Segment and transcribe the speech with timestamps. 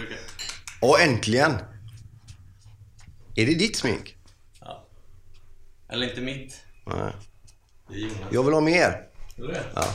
[0.00, 0.18] Okej.
[0.80, 1.52] Och äntligen!
[3.36, 4.16] Är det ditt smink?
[4.60, 4.86] Ja.
[5.88, 6.60] Eller inte mitt.
[6.86, 7.12] Nej.
[7.88, 8.18] Det är Jonas.
[8.30, 9.08] Jag vill ha mer.
[9.36, 9.64] Vill du det?
[9.74, 9.94] Ja.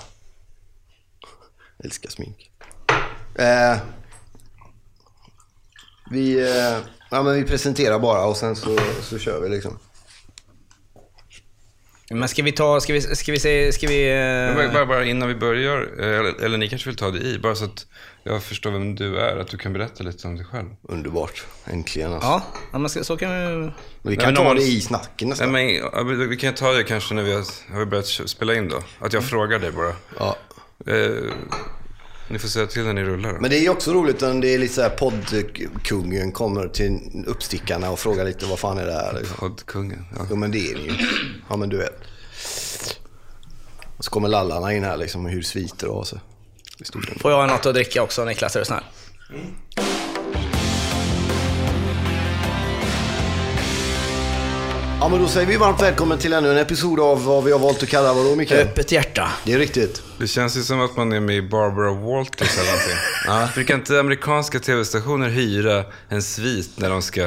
[1.78, 2.52] Jag älskar smink.
[3.36, 3.78] Eh,
[6.12, 6.78] vi, eh,
[7.12, 9.80] ja, men vi presenterar bara och sen så, så kör vi liksom.
[12.12, 14.06] Men ska vi ta, ska vi, ska vi se, ska vi...
[14.06, 17.20] Men bara, bara, bara innan vi börjar, eh, eller, eller ni kanske vill ta det
[17.20, 17.86] i, bara så att
[18.24, 20.68] jag förstår vem du är, att du kan berätta lite om dig själv.
[20.82, 21.46] Underbart.
[21.66, 22.28] Äntligen alltså.
[22.28, 23.46] Ja, ja men ska, så kan vi...
[23.56, 25.52] Vi Nej, kan men ta det i snacken Nej, nästan.
[25.52, 28.70] men, ja, vi kan ta det kanske när vi har, har vi börjat spela in
[28.70, 28.84] då.
[29.00, 29.94] Att jag frågar dig bara.
[30.20, 30.38] Ja.
[30.88, 31.34] Eh,
[32.30, 33.34] ni får säga till när ni rullar.
[33.34, 37.24] Men det är ju också roligt om det är lite så här poddkungen kommer till
[37.28, 39.36] uppstickarna och frågar lite vad fan är det här liksom.
[39.38, 40.06] Poddkungen.
[40.18, 40.26] Ja.
[40.30, 40.94] Jo men det är det ju.
[41.50, 42.00] Ja men du vet.
[43.98, 46.20] Och så kommer lallarna in här liksom och hur sviter och så.
[46.80, 47.22] I stort sett.
[47.22, 48.84] Får jag något att dricka också Niklas, är du snäll?
[55.02, 57.60] Ja men då säger vi varmt välkommen till ännu en episod av vad vi har
[57.60, 58.68] valt att kalla vadå Mikael?
[58.68, 59.30] Öppet hjärta.
[59.46, 60.02] Det är riktigt.
[60.18, 63.54] Det känns ju som att man är med i Barbara Walters eller någonting.
[63.56, 67.22] Brukar inte amerikanska tv-stationer hyra en svit när de ska,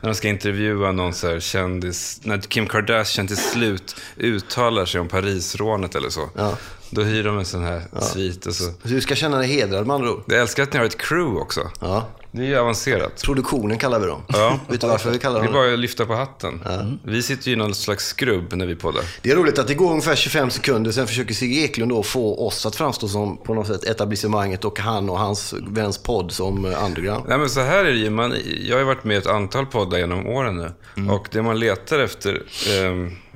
[0.00, 5.00] när de ska intervjua någon så här kändis, när Kim Kardashian till slut uttalar sig
[5.00, 6.30] om Parisrånet eller så.
[6.36, 6.56] Ja.
[6.90, 8.64] Då hyr de en sån här svit och så.
[8.64, 10.22] Så du ska känna dig hedrad med andra ord.
[10.26, 11.70] Jag älskar att ni har ett crew också.
[11.80, 12.08] Ja.
[12.30, 13.22] Det är ju avancerat.
[13.24, 14.22] Produktionen kallar vi dem.
[14.28, 14.58] Ja.
[14.68, 16.60] Vet du varför vi kallar Det är dem bara att lyfta på hatten.
[17.02, 19.02] Vi sitter ju i någon slags skrubb när vi poddar.
[19.22, 22.46] Det är roligt att det går ungefär 25 sekunder, sen försöker Sigge Eklund då få
[22.46, 26.64] oss att framstå som på något sätt etablissemanget och han och hans väns podd som
[26.64, 27.24] eh, underground.
[27.28, 28.10] Nej men så här är det ju.
[28.10, 31.10] Man, jag har ju varit med i ett antal poddar genom åren nu.
[31.10, 32.42] Och det man letar efter,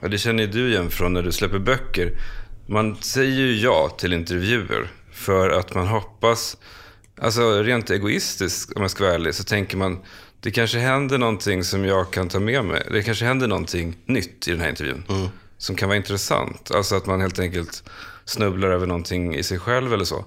[0.01, 2.13] ja, det känner ju du igen från när du släpper böcker.
[2.67, 6.57] Man säger ju ja till intervjuer för att man hoppas,
[7.23, 9.99] alltså rent egoistiskt om jag ska vara ärlig, så tänker man
[10.41, 12.87] det kanske händer någonting som jag kan ta med mig.
[12.91, 15.05] Det kanske händer någonting nytt i den här intervjun.
[15.59, 16.71] Som kan vara intressant.
[16.71, 17.83] Alltså att man helt enkelt
[18.25, 20.25] snubblar över någonting i sig själv eller så.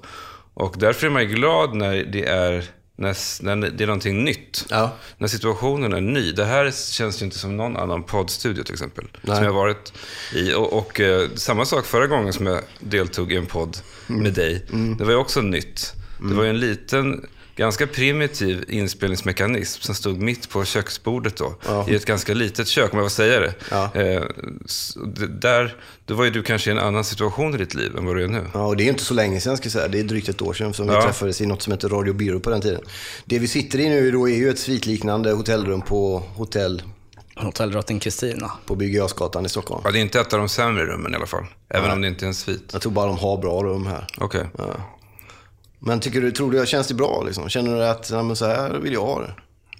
[0.54, 2.66] Och därför är man ju glad när det är,
[2.96, 4.66] när, när det är någonting nytt.
[4.70, 4.96] Ja.
[5.18, 6.32] När situationen är ny.
[6.32, 9.08] Det här känns ju inte som någon annan poddstudio till exempel.
[9.22, 9.36] Nej.
[9.36, 9.94] Som jag varit
[10.34, 10.54] i.
[10.54, 13.78] Och, och eh, samma sak förra gången som jag deltog i en podd
[14.08, 14.66] med dig.
[14.98, 15.94] Det var ju också nytt.
[16.20, 21.56] Det var ju en liten, ganska primitiv inspelningsmekanism som stod mitt på köksbordet då.
[21.88, 23.54] I ett ganska litet kök, om jag får säga det.
[23.72, 23.84] Ja.
[23.94, 24.24] Eh,
[25.06, 28.06] det där, då var ju du kanske i en annan situation i ditt liv än
[28.06, 28.46] vad du är nu.
[28.54, 29.88] Ja, och det är inte så länge sedan ska jag säga.
[29.88, 31.02] Det är drygt ett år sedan som vi Ja.
[31.02, 32.82] träffades i något som heter Radio Byrå på den tiden.
[33.26, 36.84] Det vi sitter i nu då är ju ett svitliknande hotellrum på hotell
[37.38, 38.52] Hotell Drottning Kristina.
[38.66, 39.82] på Birger Jarlsgatan i Stockholm.
[39.86, 41.46] Ja, det är inte ett av de sämre rummen i alla fall.
[41.70, 42.70] Även om det inte är en svit.
[42.74, 44.08] Jag tror bara de har bra rum här.
[44.18, 44.46] Okej.
[45.88, 47.50] Men tycker du, tror du, känns det bra liksom?
[47.50, 49.34] Känner du att, ja, men så här vill jag ha det?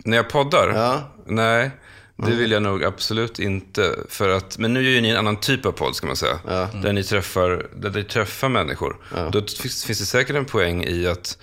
[0.04, 0.70] När jag poddar?
[0.76, 1.02] Ja.
[1.26, 1.72] Nej,
[2.16, 3.96] det vill jag nog absolut inte.
[4.10, 6.40] För att, men nu är ju ni en annan typ av podd, ska man säga.
[6.82, 8.98] Där, ni träffar, där ni träffar människor.
[9.32, 11.38] Då finns, finns det säkert en poäng i att,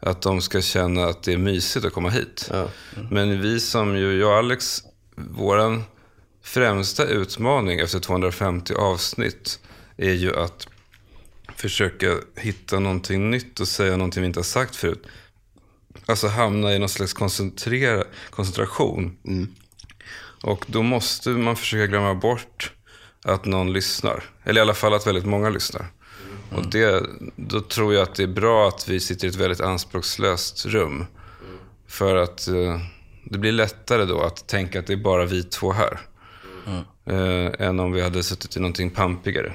[0.00, 2.50] att de ska känna att det är mysigt att komma hit.
[3.10, 4.82] Men vi som ju, jag och Alex,
[5.16, 5.84] våran
[6.44, 9.58] främsta utmaning efter 250 avsnitt
[9.96, 10.68] är ju att
[11.56, 15.06] försöka hitta någonting nytt och säga någonting vi inte har sagt förut.
[16.06, 19.16] Alltså hamna i någon slags koncentrera, koncentration.
[20.42, 22.72] Och då måste man försöka glömma bort
[23.24, 24.24] att någon lyssnar.
[24.44, 25.86] Eller i alla fall att väldigt många lyssnar.
[26.50, 27.06] Och det,
[27.36, 31.06] då tror jag att det är bra att vi sitter i ett väldigt anspråkslöst rum.
[31.88, 32.80] För att eh,
[33.24, 36.00] det blir lättare då att tänka att det är bara vi två här.
[37.06, 39.54] Eh, än om vi hade suttit i någonting pampigare.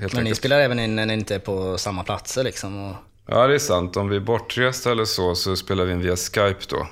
[0.00, 0.38] Men ni enkelt.
[0.38, 2.90] spelar även in när ni inte är på samma platser liksom.
[2.90, 2.96] Och...
[3.26, 3.96] Ja, det är sant.
[3.96, 6.86] Om vi är bortresta eller så, så spelar vi in via Skype då.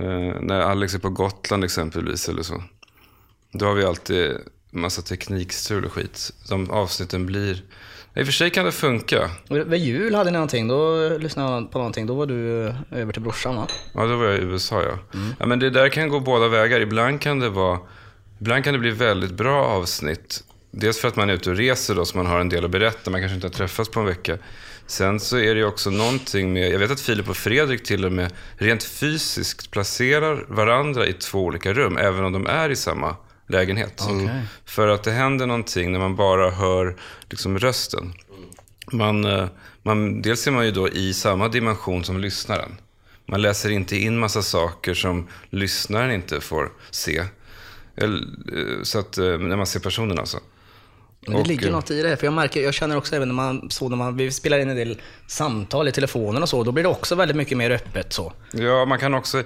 [0.00, 2.62] Eh, när Alex är på Gotland exempelvis eller så.
[3.52, 4.36] Då har vi alltid
[4.70, 6.32] massa teknikstrul och skit.
[6.48, 7.62] De avsnitten blir...
[8.14, 9.30] I och för sig kan det funka.
[9.48, 12.06] Vid jul hade ni någonting, då lyssnade jag på någonting.
[12.06, 13.66] Då var du eh, över till brorsan va?
[13.94, 15.18] Ja, då var jag i USA ja.
[15.38, 16.80] ja men det där kan gå båda vägar.
[16.80, 17.78] Ibland kan det vara...
[18.40, 20.44] Ibland kan det bli väldigt bra avsnitt.
[20.70, 22.70] Dels för att man är ute och reser då, så man har en del att
[22.70, 23.10] berätta.
[23.10, 24.38] Man kanske inte har träffats på en vecka.
[24.86, 26.72] Sen så är det ju också någonting med...
[26.72, 31.44] Jag vet att Filip och Fredrik till och med rent fysiskt placerar varandra i två
[31.44, 33.16] olika rum, även om de är i samma
[33.48, 34.02] lägenhet.
[34.64, 36.96] För att det händer någonting när man bara hör
[37.30, 38.12] liksom, rösten.
[38.92, 39.46] Man, eh,
[39.82, 42.76] man, dels är man ju då i samma dimension som lyssnaren.
[43.26, 47.18] Man läser inte in massa saker som lyssnaren inte får se.
[47.96, 48.10] Eh,
[48.82, 50.38] Så att, eh, när man ser personen alltså.
[51.26, 53.28] Men det Och, ligger eh, något i det, för jag märker, jag känner också även
[53.28, 56.64] när man, så när man vi spelar in en del samtal i telefonen och så,
[56.64, 58.32] då blir det också väldigt mycket mer öppet så.
[58.52, 59.42] Ja, man kan också,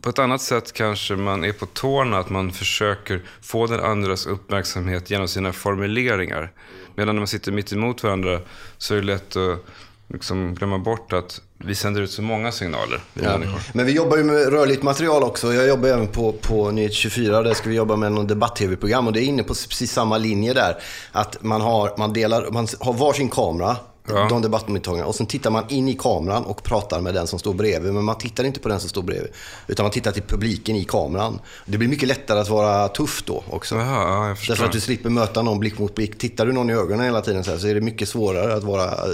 [0.00, 4.26] på ett annat sätt kanske man är på tårna, att man försöker få den andras
[4.26, 6.52] uppmärksamhet genom sina formuleringar.
[6.94, 8.40] Medan när man sitter mitt emot varandra
[8.78, 9.64] så är det lätt att
[10.12, 13.00] liksom glömma bort att vi sänder ut så många signaler.
[13.14, 13.38] Ja.
[13.72, 15.52] Men vi jobbar ju med rörligt material också.
[15.54, 17.42] Jag jobbar även på, på Nyhet 24.
[17.42, 19.06] Där ska vi jobba med någon debatt-tv-program.
[19.06, 20.76] Och det är inne på precis samma linje där.
[21.12, 23.76] Att man har, man delar, man har varsin kamera.
[24.14, 24.26] Ja.
[24.28, 25.06] De debattmottagarna.
[25.06, 27.92] Och sen tittar man in i kameran och pratar med den som står bredvid.
[27.92, 29.30] Men man tittar inte på den som står bredvid.
[29.66, 31.40] Utan man tittar till publiken i kameran.
[31.66, 33.74] Det blir mycket lättare att vara tuff då också.
[33.74, 34.36] Jaha, ja.
[34.48, 36.18] Därför att du slipper möta någon blick mot blick.
[36.18, 38.64] Tittar du någon i ögonen hela tiden så, här, så är det mycket svårare att
[38.64, 39.10] vara eh,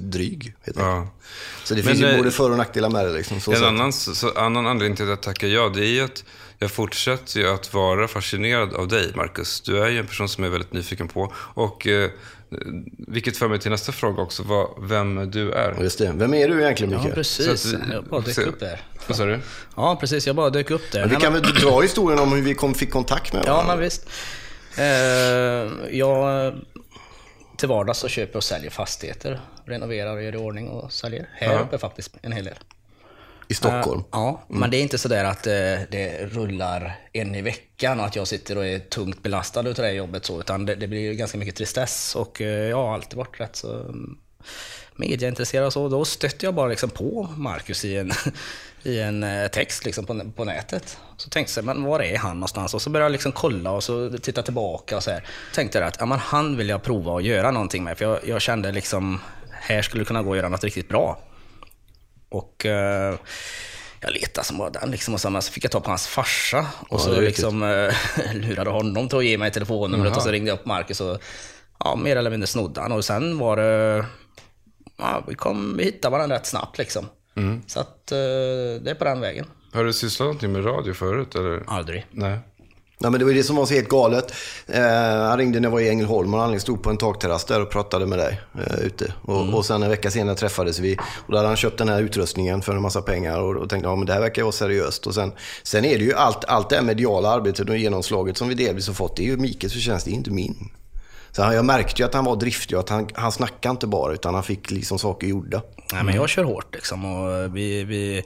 [0.00, 0.54] dryg.
[0.64, 1.08] Ja.
[1.64, 3.12] Så det Men, finns ju eh, både för och nackdelar med det.
[3.12, 6.00] Liksom, så En annan, så, annan anledning till att jag tackar ja, det är ju
[6.00, 6.24] att
[6.58, 9.60] jag fortsätter ju att vara fascinerad av dig, Marcus.
[9.60, 11.32] Du är ju en person som jag är väldigt nyfiken på.
[11.36, 12.10] Och eh,
[13.08, 15.82] vilket för mig till nästa fråga också, vad, vem du är.
[15.82, 16.12] Just det.
[16.14, 17.14] Vem är du egentligen, Ja, Micke?
[17.14, 17.74] precis.
[17.74, 18.80] Att jag bara dök se- upp där.
[19.06, 19.40] Vad sa du?
[19.76, 20.26] Ja, precis.
[20.26, 21.00] Jag bara dök upp där.
[21.00, 23.74] Men vi kan väl dra historien om hur vi kom, fick kontakt med Ja, varandra?
[23.74, 24.08] men visst.
[24.78, 24.84] Eh,
[25.98, 26.54] jag,
[27.56, 29.40] till vardags så köper och säljer fastigheter.
[29.64, 31.28] Renoverar och gör i ordning och säljer.
[31.34, 31.58] Här Ja.
[31.60, 32.54] uppe faktiskt, en hel del.
[33.48, 34.00] I Stockholm.
[34.00, 35.52] Eh, ja, men det är inte sådär att eh,
[35.90, 39.88] det rullar en i veckan och att jag sitter och är tungt belastad utav det
[39.88, 43.16] här jobbet så, utan det, det blir ganska mycket tristess och eh, jag har alltid
[43.16, 44.18] varit rätt så mm,
[44.96, 45.88] mediaintresserad och så.
[45.88, 48.12] Då stötte jag bara liksom på Marcus i en,
[48.82, 50.98] i en text liksom på, på nätet.
[51.16, 52.74] Så tänkte jag, men var är han någonstans?
[52.74, 55.24] Och så började jag liksom kolla och så titta tillbaka och så här.
[55.54, 58.40] Tänkte att ja, men han vill jag prova att göra någonting med, för jag, jag
[58.40, 61.18] kände liksom, här skulle det kunna gå att göra något riktigt bra.
[62.28, 63.18] Och eh,
[64.00, 65.14] jag letade som bara den liksom.
[65.14, 66.66] Och sen så fick jag ta på hans farsa.
[66.88, 67.94] Och så det är liksom eh,
[68.34, 70.16] lurade honom till att ge mig telefonnumret.
[70.16, 71.22] Och så ringde jag upp Marcus och
[71.78, 72.92] ja, mer eller mindre snodde han.
[72.92, 74.04] Och sen var det...
[74.96, 77.06] Ja, vi, kom, vi hittade varandra rätt snabbt liksom.
[77.66, 78.18] Så att eh,
[78.82, 79.46] det är på den vägen.
[79.72, 81.34] Har du sysslat någonting med radio förut?
[81.34, 81.62] Eller?
[81.66, 82.06] Aldrig.
[82.10, 82.38] Nej.
[83.00, 84.34] Nej, men det var det som var så helt galet.
[84.66, 84.82] Eh,
[85.28, 87.70] han ringde när jag var i Ängelholm och han stod på en takterrass där och
[87.70, 89.12] pratade med dig eh, ute.
[89.22, 92.02] Och, och sen en vecka senare träffades vi och då hade han köpt den här
[92.02, 95.06] utrustningen för en massa pengar och, och tänkte ja, men det här verkar vara seriöst.
[95.06, 98.48] Och sen, sen är det ju allt, allt det här mediala arbetet och genomslaget som
[98.48, 100.70] vi delvis har fått, det är ju Mikes förtjänst, det är inte min.
[101.30, 104.12] Så jag märkte ju att han var driftig och att han, han snackade inte bara
[104.12, 105.62] utan han fick liksom saker gjorda.
[105.92, 107.04] Nej, men jag kör hårt liksom.
[107.04, 108.24] Och vi, vi,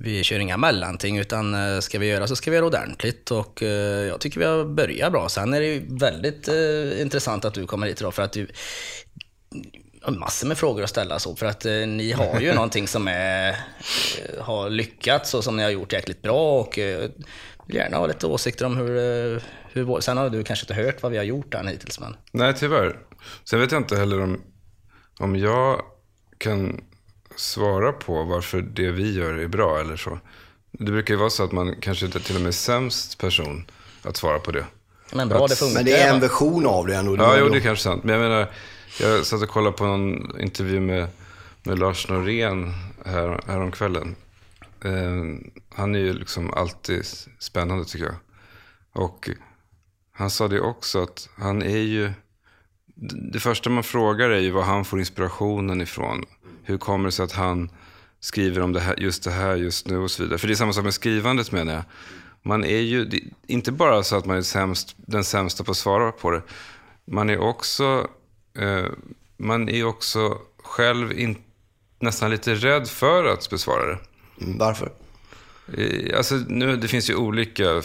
[0.00, 3.30] vi kör inga mellanting, utan eh, ska vi göra så ska vi göra ordentligt.
[3.30, 5.28] Och eh, jag tycker vi har börjat bra.
[5.28, 8.46] Sen är det ju väldigt eh, intressant att du kommer hit idag, för att du
[10.02, 13.56] har massor med frågor att ställa så, för att ni har ju någonting som är,
[14.40, 16.78] har lyckats och som ni har gjort jäkligt bra och
[17.66, 19.42] vill gärna ha lite åsikter om hur,
[19.72, 22.54] hur sen har du kanske inte hört vad vi har gjort än hittills, men Nej,
[22.54, 22.98] tyvärr.
[23.44, 24.42] Sen vet jag inte heller om,
[25.18, 25.82] om jag
[26.38, 26.80] kan
[27.40, 30.18] svara på varför det vi gör är bra eller så.
[30.72, 33.70] Det brukar ju vara så att man kanske inte till och med är sämst person
[34.02, 34.66] att svara på det.
[35.12, 35.74] men bra, det funkar.
[35.74, 37.16] Men det är en version av det ändå.
[37.16, 38.04] Ja, jo, det är kanske sant.
[38.04, 38.52] Men jag menar,
[39.00, 41.08] jag satt och kollade på någon intervju med,
[41.62, 42.74] med Lars Norén
[43.04, 44.16] här, häromkvällen.
[44.84, 47.04] Eh, han är ju liksom alltid
[47.38, 48.16] spännande tycker jag.
[48.92, 49.30] Och
[50.12, 52.12] han sa det också att han är ju...
[53.32, 56.24] Det första man frågar är ju var han får inspirationen ifrån.
[56.68, 57.70] Hur kommer det sig att han
[58.20, 60.38] skriver om det här, just det här just nu och så vidare.
[60.38, 61.82] För det är samma sak med skrivandet menar jag.
[62.42, 65.76] Man är ju, det, inte bara så att man är sämst, den sämsta på att
[65.76, 66.42] svara på det.
[67.04, 68.08] Man är också,
[68.58, 68.86] eh,
[69.36, 71.36] man är också själv in,
[71.98, 73.98] nästan lite rädd för att besvara det.
[74.40, 74.92] Mm, Varför?
[75.76, 77.82] Eh, Alltså, nu, det finns ju olika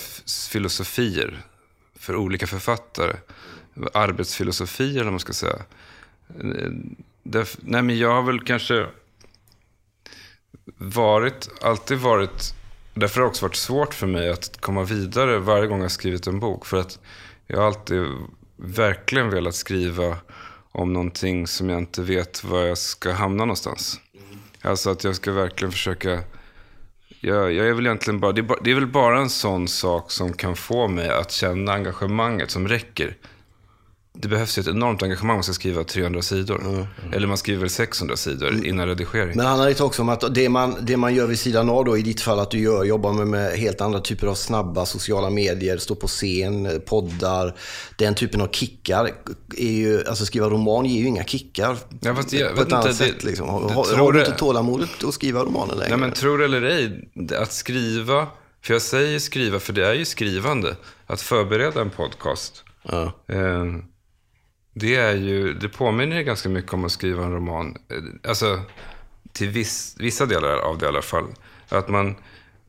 [0.50, 1.42] filosofier
[2.00, 3.16] för olika författare.
[3.94, 5.62] Arbetsfilosofier, vad man ska säga.
[7.24, 8.88] Därf- nej, men jag har väl kanske
[10.78, 12.54] varit, alltid varit...
[12.94, 16.28] Därför har det också varit svårt för mig att komma vidare varje gång jag skrivit
[16.28, 16.66] en bok.
[16.66, 17.00] För att
[17.48, 18.08] jag har alltid
[18.56, 20.18] verkligen velat skriva
[20.72, 24.00] om någonting som jag inte vet var jag ska hamna någonstans.
[24.62, 26.24] Alltså att jag ska verkligen försöka
[27.26, 29.68] jag, jag är väl egentligen bara det, är bara, det är väl bara en sån
[29.68, 33.18] sak som kan få mig att känna engagemanget som räcker.
[34.16, 36.88] Det behövs ju ett enormt engagemang om man ska skriva 300 sidor.
[37.14, 39.34] Eller man skriver 600 sidor innan redigering.
[39.38, 41.86] Men handlar det inte också om att det man, det man gör vid sidan av
[41.86, 44.86] då, i ditt fall att du gör, jobbar med, med helt andra typer av snabba
[44.86, 47.56] sociala medier, står på scen, poddar,
[47.98, 49.10] den typen av kickar.
[49.58, 52.86] Är ju, alltså skriva roman ger ju inga kickar Ja, fast jag på ett annat
[52.92, 53.24] inte, det- sätt.
[53.24, 53.50] Liksom.
[53.50, 55.90] Har, det har, tror har du inte tålamodet att skriva romaner längre?
[55.90, 58.28] Nej, men tror det eller ej, att skriva,
[58.62, 60.76] för jag säger skriva för det är ju skrivande,
[61.08, 62.64] att förbereda en podcast.
[62.84, 63.04] ja.
[63.28, 63.66] Eh,
[64.74, 67.78] det är ju, det påminner ju ganska mycket om att skriva en roman.
[67.90, 68.60] Eh, alltså,
[69.32, 71.28] till viss, vissa delar av det i alla fall.
[71.70, 72.16] Att man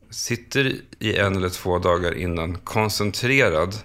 [0.09, 3.75] sitter i en eller två dagar innan koncentrerad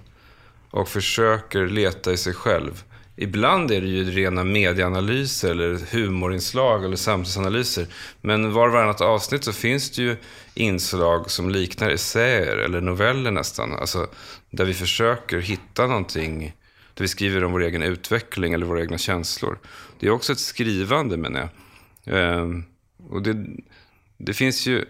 [0.71, 2.85] och försöker leta i sig själv.
[3.17, 7.87] Ibland är det ju rena medieanalyser eller humorinslag eller samtidsanalyser.
[8.21, 10.17] Men var och varannat avsnitt så finns det ju
[10.55, 13.73] inslag som liknar essäer eller noveller nästan.
[13.73, 14.07] Alltså,
[14.50, 16.53] där vi försöker hitta någonting
[17.00, 19.59] där vi skriver om vår egen utveckling eller våra egna känslor.
[20.00, 21.50] Det är också ett skrivande menar jag.
[22.16, 22.64] Ehm,
[23.09, 23.47] och det,
[24.19, 24.85] det, finns ju,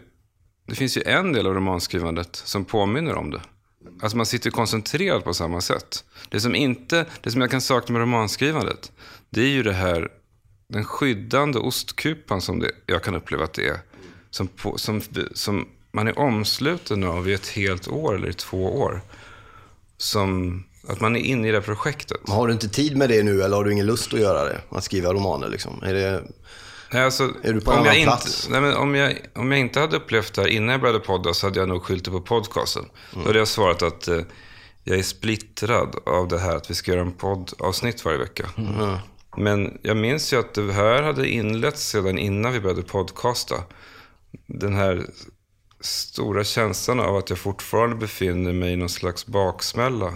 [0.67, 3.41] det finns ju en del av romanskrivandet som påminner om det.
[4.03, 6.05] Alltså man sitter koncentrerad på samma sätt.
[6.29, 8.93] Det som, inte, det som jag kan sakna med romanskrivandet,
[9.31, 10.09] det är ju det här,
[10.69, 13.79] den skyddande ostkupan som det, jag kan uppleva att det är.
[14.31, 15.01] Som, på, som,
[15.35, 19.01] som man är omsluten av i ett helt år eller i två år.
[19.97, 22.19] Som, att man är inne i det projektet.
[22.27, 24.45] Men har du inte tid med det nu eller har du ingen lust att göra
[24.45, 24.61] det?
[24.71, 25.83] Att skriva romaner liksom?
[25.83, 26.23] Är det...
[26.93, 28.49] Nej, alltså, Är du på en om jag annan inte, plats?
[28.51, 31.35] Nej, men om, jag, om jag inte hade upplevt det här innan jag började podda
[31.35, 32.83] så hade jag nog skyllt det på podcasten.
[32.83, 33.25] Mm.
[33.25, 34.21] Då hade jag svarat att eh,
[34.85, 38.49] jag är splittrad av det här att vi ska göra en poddavsnitt varje vecka.
[38.57, 38.97] Mm.
[39.37, 43.57] Men jag minns ju att det här hade inletts sedan innan vi började podcasta.
[44.47, 45.07] Den här
[45.81, 50.13] stora känslan av att jag fortfarande befinner mig i någon slags baksmälla.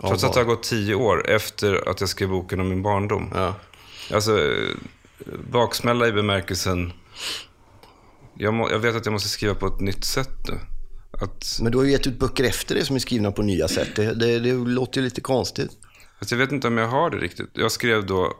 [0.00, 3.30] Trots att det har gått tio år efter att jag skrev boken om min barndom.
[3.34, 3.54] Ja.
[4.12, 4.54] Alltså,
[5.50, 6.92] baksmälla i bemärkelsen...
[8.36, 10.58] Jag, må, jag vet att jag måste skriva på ett nytt sätt nu.
[11.22, 13.68] Att, Men du har ju gett ut böcker efter det som är skrivna på nya
[13.68, 13.96] sätt.
[13.96, 15.70] Det, det, det låter ju lite konstigt.
[16.18, 17.50] fast jag vet inte om jag har det riktigt.
[17.52, 18.32] Jag skrev då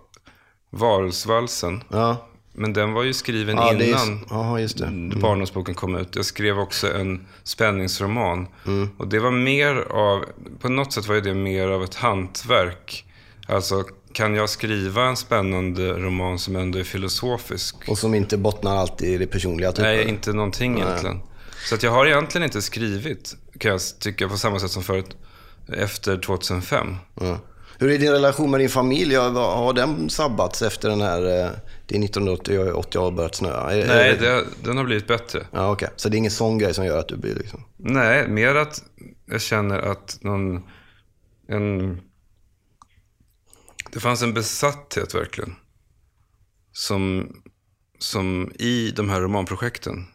[0.70, 1.82] Varulvsvalsen.
[1.88, 5.16] Ja, Men den var ju skriven ja innan ja, just det.
[5.20, 6.16] barndomsboken kom ut.
[6.16, 8.46] Jag skrev också en spänningsroman.
[8.66, 8.88] Mm.
[8.96, 10.24] Och det var mer av,
[10.60, 13.04] på något sätt var det mer av ett hantverk.
[13.48, 17.76] Alltså, kan jag skriva en spännande roman som ändå är filosofisk?
[17.88, 19.72] Och som inte bottnar alltid i det personliga.
[19.72, 19.82] Typ.
[19.82, 21.20] Nej, inte någonting egentligen.
[21.68, 25.16] Så att jag har egentligen inte skrivit, kan jag tycka, på samma sätt som förut,
[25.68, 26.96] efter 2005.
[27.20, 27.38] Ja.
[27.78, 29.14] Hur är din relation med din familj?
[29.14, 31.20] Har den sabbats efter den här...
[31.86, 33.66] Det är 1980 har börjat snöa.
[33.66, 35.46] Nej, det, den har blivit bättre.
[35.50, 35.88] Ja, okej.
[35.96, 37.64] Så det är ingen sån grej som gör att du blir liksom...
[37.76, 38.82] Nej, mer att
[39.26, 40.62] jag känner att någon...
[41.48, 42.00] En,
[43.92, 45.54] det fanns en besatthet verkligen.
[46.72, 47.32] Som,
[47.98, 50.06] som i de här romanprojekten.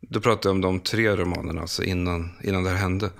[0.00, 3.10] Då pratar jag om de tre romanerna, alltså innan, innan det här hände.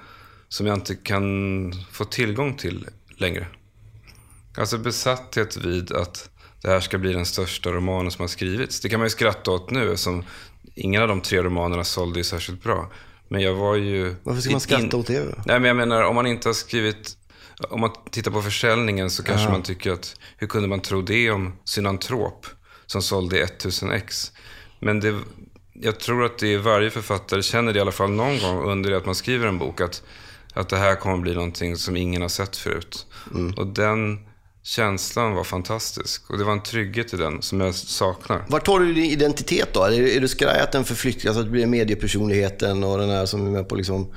[0.48, 2.86] Som jag inte kan få tillgång till
[3.20, 3.46] längre.
[4.56, 6.30] Alltså besatthet vid att
[6.62, 8.80] det här ska bli den största romanen som har skrivits.
[8.80, 10.24] Det kan man ju skratta åt nu, som
[10.74, 12.90] ingen av de tre romanerna sålde ju särskilt bra.
[13.28, 14.14] Men jag var ju...
[14.22, 15.24] Varför ska man skratta åt det?
[15.46, 17.16] Nej, men jag menar, om man inte har skrivit...
[17.70, 21.30] Om man tittar på försäljningen så kanske man tycker att, hur kunde man tro det
[21.30, 22.46] om Synantrop
[22.86, 24.32] som sålde 1000 ex?
[24.80, 25.18] Men det,
[25.72, 28.90] jag tror att det är varje författare känner det i alla fall någon gång under
[28.90, 30.02] det att man skriver en bok, att,
[30.54, 33.06] att det här kommer bli någonting som ingen har sett förut.
[33.56, 34.18] Och den
[34.62, 36.30] känslan var fantastisk.
[36.30, 38.44] Och det var en trygghet i den som jag saknar.
[38.48, 39.82] Vart tar du din identitet då?
[39.82, 43.46] Är, är du skraj att den förflyttas, att det blir mediepersonligheten och den här som
[43.46, 44.14] är med på, liksom,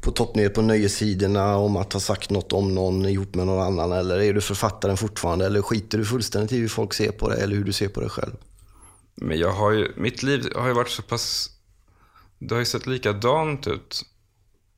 [0.00, 3.92] på toppnyhet på nöjessidorna om att ha sagt något om någon ihop med någon annan?
[3.92, 5.46] Eller är du författaren fortfarande?
[5.46, 8.00] Eller skiter du fullständigt i hur folk ser på dig eller hur du ser på
[8.00, 8.32] dig själv?
[9.14, 11.48] Men jag har ju, mitt liv har ju varit så pass...
[12.38, 14.02] Det har ju sett likadant ut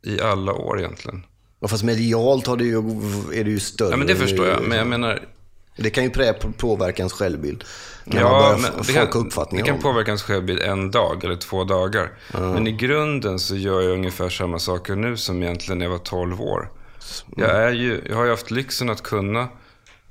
[0.05, 1.23] i alla år egentligen.
[1.61, 2.79] Ja, fast medialt har det ju,
[3.41, 3.91] är det ju större.
[3.91, 4.63] Ja, men det förstår jag.
[4.63, 5.23] Men jag menar,
[5.77, 6.11] Det kan ju
[6.59, 7.65] påverka ens självbild.
[8.05, 9.83] När man Ja, börjar men det kan, det kan om.
[9.83, 12.13] påverka ens självbild en dag eller två dagar.
[12.33, 15.99] Men i grunden så gör jag ungefär samma saker nu som egentligen när jag var
[15.99, 16.71] 12 år.
[17.37, 19.49] Jag, är ju, jag har ju haft lyxen att kunna,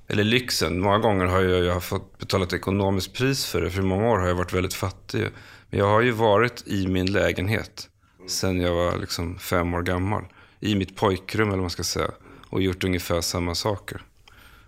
[0.08, 3.70] eller lyxen, många gånger har jag, jag har fått betala ett ekonomiskt pris för det.
[3.72, 5.28] För i många år har jag varit väldigt fattig.
[5.70, 7.90] Men jag har ju varit i min lägenhet
[8.28, 10.24] sen jag var liksom fem år gammal.
[10.60, 12.12] I mitt pojkrum eller vad man ska säga.
[12.50, 14.02] Och gjort ungefär samma saker.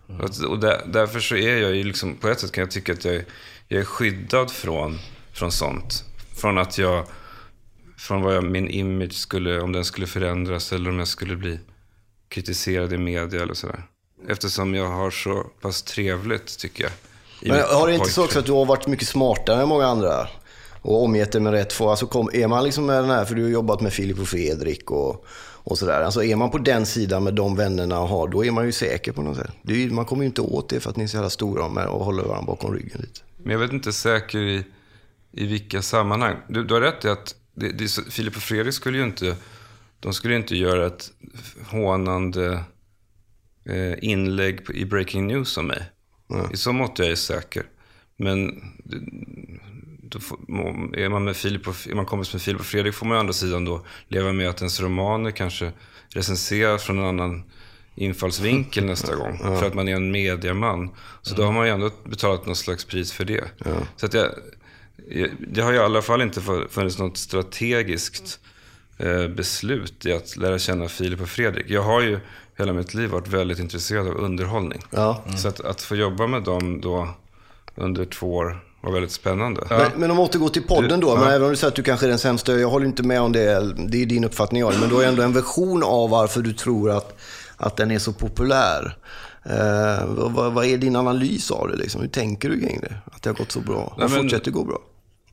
[0.08, 2.94] Och, och där, därför så är jag ju liksom, på ett sätt kan jag tycka
[2.94, 3.26] att jag är,
[3.68, 5.00] jag är skyddad från,
[5.34, 6.04] från sånt.
[6.36, 7.06] Från att jag,
[7.98, 11.60] från vad jag, min image skulle, om den skulle förändras eller om jag skulle bli
[12.30, 13.84] kritiserad i media eller sådär.
[14.28, 16.92] Eftersom jag har så pass trevligt, tycker jag.
[17.42, 20.28] Men har det inte så också att du har varit mycket smartare än många andra?
[20.86, 21.90] Och omgett dig med rätt folk.
[21.90, 24.28] Alltså kom, är man liksom med den här, för du har jobbat med Filip och
[24.28, 25.26] Fredrik och,
[25.64, 26.02] och sådär.
[26.02, 28.72] Alltså är man på den sidan med de vännerna och har, då är man ju
[28.72, 29.52] säker på något sätt.
[29.64, 31.88] Ju- man kommer ju inte åt det för att ni är så jävla stora med
[31.88, 33.20] och håller varandra bakom ryggen lite.
[33.38, 34.64] Men jag vet inte säker i,
[35.32, 36.36] i vilka sammanhang.
[36.50, 39.36] Du, du har rätt i att det, det, Filip och Fredrik skulle ju inte,
[40.00, 41.12] de skulle inte göra ett
[41.72, 42.64] hånande
[43.70, 45.84] eh, inlägg i Breaking News om mig.
[46.54, 47.64] I så mått jag är säker.
[48.18, 48.62] Men
[50.16, 50.38] då får,
[50.98, 53.20] är, man med Filip och, är man kompis med Filip och Fredrik får man å
[53.20, 55.72] andra sidan då leva med att ens romaner kanske
[56.10, 57.44] recenseras från en annan
[57.96, 59.38] infallsvinkel nästa gång.
[59.38, 60.90] För att man är en mediaman.
[61.22, 63.44] Så då har man ju ändå betalat något slags pris för det.
[63.96, 64.26] Så att jag,
[65.10, 68.40] jag- det har ju i alla fall inte funnits något strategiskt
[68.98, 71.70] eh, beslut i att lära känna Filip och Fredrik.
[71.70, 72.20] Jag har ju
[72.58, 74.82] hela mitt liv varit väldigt intresserad av underhållning.
[74.90, 75.24] Ja.
[75.38, 77.10] Så att, att få jobba med dem då
[77.76, 79.68] under två år var väldigt spännande.
[79.70, 81.84] Men, men om vi återgår till podden då, men även om du säger att du
[81.84, 84.72] kanske är den sämsta, jag håller inte med om det, det är din uppfattning av
[84.72, 87.18] det, men du har ändå en version av varför du tror att,
[87.58, 88.98] att den är så populär.
[89.44, 91.76] Eh, vad, vad- är din analys av det?
[91.76, 92.02] Liksom?
[92.02, 92.96] Hur tänker du kring det?
[93.06, 94.80] Att det har gått så bra och Nej, men- fortsätter gå bra?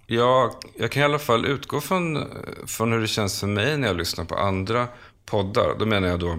[0.06, 2.25] Jag, jag kan i alla fall utgå från,
[2.66, 4.87] från hur det känns för mig när jag lyssnar på andra
[5.26, 5.75] poddar.
[5.78, 6.38] Då menar jag då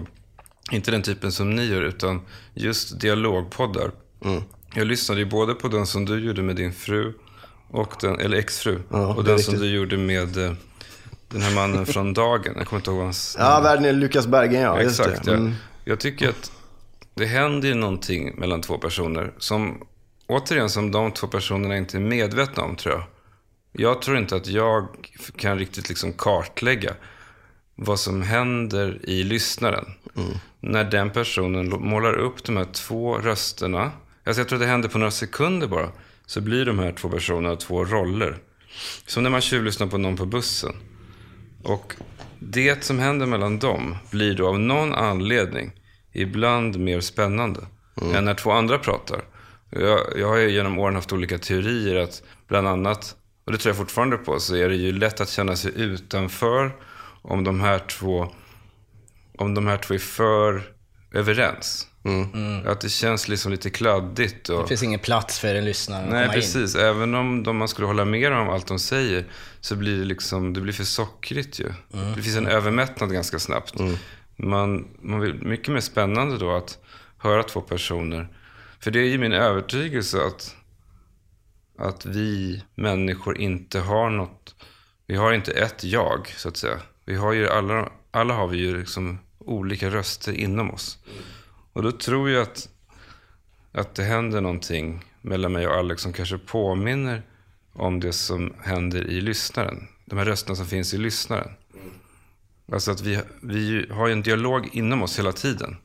[0.70, 2.20] inte den typen som ni gör, utan
[2.54, 3.90] just dialogpoddar.
[4.74, 7.12] Jag lyssnade ju både på den som du gjorde med din fru,
[7.68, 10.52] och den, eller exfru, Ja, och den som du gjorde med eh,
[11.28, 12.54] den här mannen från Dagen.
[12.56, 14.80] Jag kommer inte ihåg hans Ja, världen är Lukas Bergen, ja.
[14.80, 15.30] Exakt, det.
[15.30, 15.36] ja.
[15.36, 15.52] Mm.
[15.84, 16.52] Jag tycker att
[17.14, 19.82] det händer ju någonting mellan två personer som,
[20.26, 23.04] återigen, som de två personerna inte är medvetna om, tror jag.
[23.72, 24.88] Jag tror inte att jag
[25.36, 26.94] kan riktigt liksom kartlägga
[27.74, 29.84] vad som händer i lyssnaren.
[30.60, 33.90] När den personen målar upp de här två rösterna.
[34.24, 35.88] Alltså jag tror att det händer på några sekunder bara.
[36.26, 38.38] Så blir de här två personerna två roller.
[39.06, 40.74] Som när man tjuvlyssnar på någon på bussen.
[41.62, 41.94] Och
[42.38, 45.72] det som händer mellan dem blir då av någon anledning
[46.12, 47.60] ibland mer spännande
[48.14, 49.24] än när två andra pratar.
[49.70, 53.70] Jag, jag har ju genom åren haft olika teorier att bland annat, och det tror
[53.70, 56.76] jag fortfarande på, så är det ju lätt att känna sig utanför
[57.22, 58.28] om de här två,
[59.38, 60.62] om de här två är för
[61.12, 61.88] överens.
[62.66, 64.48] Att det känns liksom lite kladdigt.
[64.48, 66.30] Och, Det finns ingen plats för en lyssnare Nej, komma in.
[66.30, 66.74] precis.
[66.74, 69.24] Även om de, man skulle hålla med om allt de säger
[69.60, 71.72] så blir det liksom, det blir för sockrigt ju.
[72.16, 73.74] Det finns en övermättnad ganska snabbt.
[74.36, 76.78] Man, man vill, mycket mer spännande då att
[77.18, 78.28] höra två personer.
[78.80, 80.56] För det är ju min övertygelse att,
[81.78, 84.54] att vi människor inte har något,
[85.06, 86.76] vi har inte ett jag så att säga.
[87.04, 90.98] Vi har ju alla, alla har vi ju liksom olika röster inom oss.
[91.74, 92.68] Och då tror jag att
[93.74, 97.22] att det händer någonting mellan mig och Alex som kanske påminner
[97.72, 99.88] om det som händer i lyssnaren.
[100.04, 101.50] De här rösterna som finns i lyssnaren.
[102.72, 105.76] Alltså att vi, vi har ju en dialog inom oss hela tiden.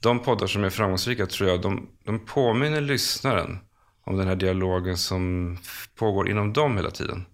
[0.00, 3.58] De poddar som är framgångsrika tror jag, de, de påminner lyssnaren
[4.04, 5.56] om den här dialogen som
[5.94, 7.24] pågår inom dem hela tiden.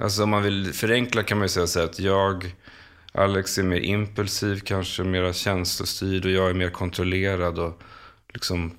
[0.00, 2.54] Alltså om man vill förenkla kan man ju säga så här att jag,
[3.12, 7.82] Alex är mer impulsiv, kanske mer känslostyrd och jag är mer kontrollerad och
[8.34, 8.72] liksom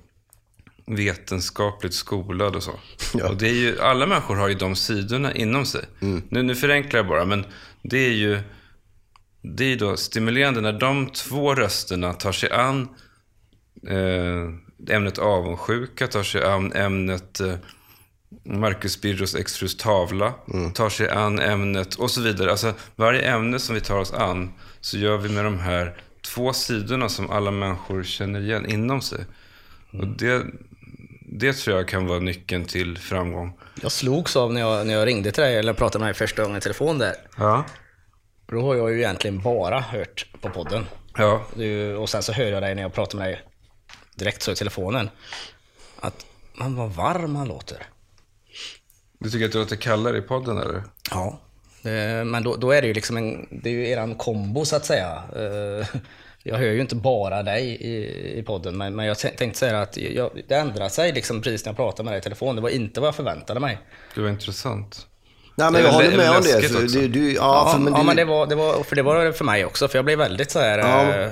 [0.86, 2.72] vetenskapligt skolad och så.
[3.14, 3.28] Ja.
[3.28, 5.84] Och det är ju, alla människor har ju de sidorna inom sig.
[6.28, 7.44] Nu, nu förenklar jag bara, men
[7.82, 8.40] det är ju
[9.42, 12.88] det är då stimulerande när de två rösterna tar sig an
[13.88, 17.54] eh, ämnet avundsjuka, tar sig an ämnet eh,
[18.44, 20.34] Marcus Birros exfrus tavla,
[20.74, 22.50] tar sig an ämnet och så vidare.
[22.50, 26.52] Alltså varje ämne som vi tar oss an så gör vi med de här två
[26.52, 29.24] sidorna som alla människor känner igen inom sig.
[29.92, 30.46] Och det,
[31.20, 33.58] det tror jag kan vara nyckeln till framgång.
[33.82, 36.42] Jag slogs av när jag, när jag ringde till dig, eller pratade med dig första
[36.42, 37.14] gången i telefon där.
[37.36, 37.64] Ja.
[38.48, 40.86] För Då har jag ju egentligen bara hört på podden.
[41.16, 43.40] Ja, Du, och sen så hör jag dig när jag pratar med dig
[44.14, 45.10] direkt så i telefonen.
[46.00, 47.86] Att man vad varm man låter.
[49.22, 50.82] Du tycker att det låter kallare i podden eller?
[51.10, 51.38] Ja.
[51.84, 54.76] Eh, Men då, då är det ju liksom en, det är ju eran kombo så
[54.76, 55.22] att säga.
[55.36, 55.86] Eh,
[56.44, 59.80] Jag hör ju inte bara dig i, i podden, men, men jag tän- tänkte säga
[59.80, 62.56] att jag, det ändrade sig liksom precis när jag pratade med dig i telefon.
[62.56, 63.78] Det var inte vad jag förväntade mig.
[64.14, 65.06] Gud vad intressant.
[65.54, 66.56] Nej, men jag håller med om det.
[66.58, 66.78] också.
[66.98, 69.02] du, du, ja, Ja, för, men ja, du, men det var, det var, för det
[69.02, 71.14] var det för mig också, för jag blev väldigt så här, Ja.
[71.14, 71.30] eh,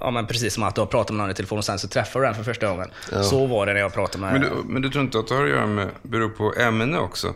[0.00, 1.88] ja men precis som att du har pratat med någon i telefon och sen så
[1.88, 2.90] träffar du den för första gången.
[3.22, 4.32] Så var det när jag pratade med...
[4.32, 6.98] Men du, men du tror inte att det har att göra med, beror på ämne
[6.98, 7.34] också?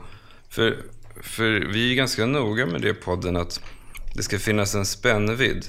[0.48, 0.76] För,
[1.22, 3.60] för vi är ganska noga med det i podden att
[4.14, 5.64] det ska finnas en spännvidd.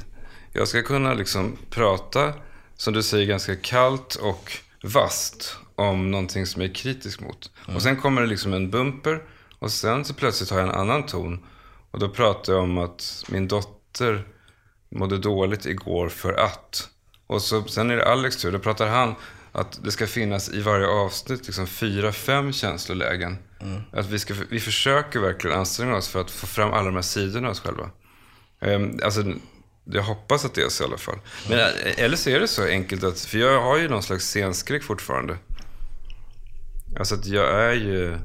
[0.53, 2.33] Jag ska kunna liksom prata,
[2.77, 4.51] som du säger, ganska kallt och
[4.83, 7.51] vasst om någonting som jag är kritisk mot.
[7.75, 9.19] Och sen kommer det liksom en bumper
[9.63, 11.45] och sen så plötsligt har jag en annan ton.
[11.91, 14.27] Och då pratar jag om att min dotter
[14.89, 16.89] mådde dåligt igår för att.
[17.27, 19.15] Och så, sen är det Alex tur, då pratar han
[19.51, 23.37] att det ska finnas i varje avsnitt liksom fyra, fem känslolägen.
[23.91, 27.01] Att vi, ska, vi försöker verkligen anstränga oss för att få fram alla de här
[27.01, 27.89] sidorna av oss själva.
[28.61, 29.23] Ehm, alltså,
[29.83, 31.19] jag hoppas att det är så i alla fall.
[31.49, 34.25] Men, eh, eller så är det så enkelt att, för jag har ju någon slags
[34.25, 35.37] scenskräck fortfarande.
[36.99, 38.17] Alltså att jag är ju...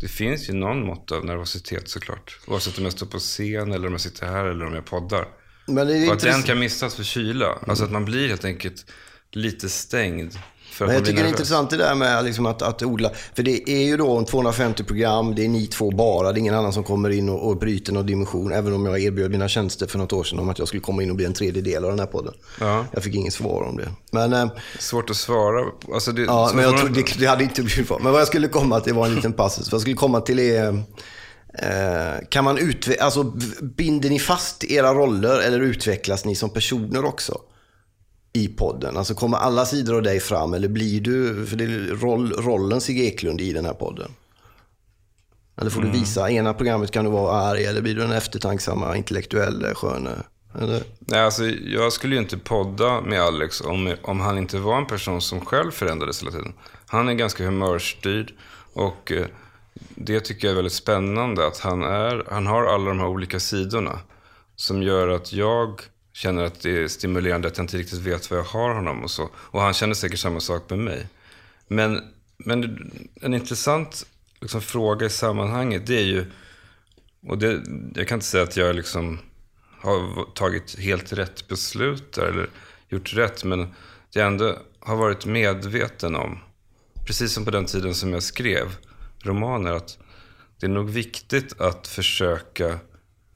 [0.00, 2.38] Det finns ju någon mått av nervositet såklart.
[2.46, 5.28] Oavsett om jag står på scen eller om jag sitter här eller om jag poddar.
[5.66, 7.58] Men det är Och att den kan missas för kyla.
[7.66, 8.86] Alltså att man blir helt enkelt
[9.32, 10.38] lite stängd.
[10.78, 13.10] Men jag tycker det är intressant det där med liksom att, att odla.
[13.34, 16.54] För det är ju då 250 program, det är ni två bara, det är ingen
[16.54, 18.52] annan som kommer in och, och bryter någon dimension.
[18.52, 21.02] Även om jag erbjöd mina tjänster för något år sedan om att jag skulle komma
[21.02, 22.34] in och bli en tredjedel av den här podden.
[22.60, 22.84] Ja.
[22.92, 23.88] Jag fick inget svar om det.
[24.10, 24.46] Men, eh,
[24.78, 25.64] Svårt att svara.
[25.94, 27.90] Alltså det, ja, men jag tror det, det hade inte blivit.
[27.90, 29.72] Men vad jag skulle komma till var en liten passus.
[29.72, 30.82] Vad jag skulle komma till är
[31.54, 33.24] Eh, kan man utveckla, alltså
[33.62, 37.40] binder ni fast era roller eller utvecklas ni som personer också?
[38.32, 38.96] I podden?
[38.96, 42.80] Alltså kommer alla sidor av dig fram eller blir du, för det är roll, rollen
[42.80, 44.10] Sigge Eklund i den här podden?
[45.60, 48.96] Eller får du visa, ena programmet kan du vara arg eller blir du den eftertanksamma,
[48.96, 50.10] intellektuella, sköne?
[50.58, 50.82] Eller?
[50.98, 54.86] Nej, alltså, jag skulle ju inte podda med Alex om, om han inte var en
[54.86, 56.52] person som själv förändrades hela tiden.
[56.86, 58.34] Han är ganska humörstyrd
[58.72, 59.26] och eh,
[59.94, 63.40] det tycker jag är väldigt spännande att han, är, han har alla de här olika
[63.40, 63.98] sidorna
[64.56, 68.38] som gör att jag känner att det är stimulerande att jag inte riktigt vet vad
[68.38, 69.30] jag har honom och så.
[69.34, 71.06] Och han känner säkert samma sak med mig.
[71.68, 72.00] Men,
[72.36, 74.06] men en intressant
[74.40, 76.26] liksom, fråga i sammanhanget det är ju,
[77.26, 77.62] och det,
[77.94, 79.18] jag kan inte säga att jag liksom
[79.80, 82.48] har tagit helt rätt beslut där, eller
[82.88, 83.74] gjort rätt, men
[84.10, 86.38] jag ändå har varit medveten om,
[87.06, 88.76] precis som på den tiden som jag skrev
[89.22, 89.98] romaner, att
[90.60, 92.78] det är nog viktigt att försöka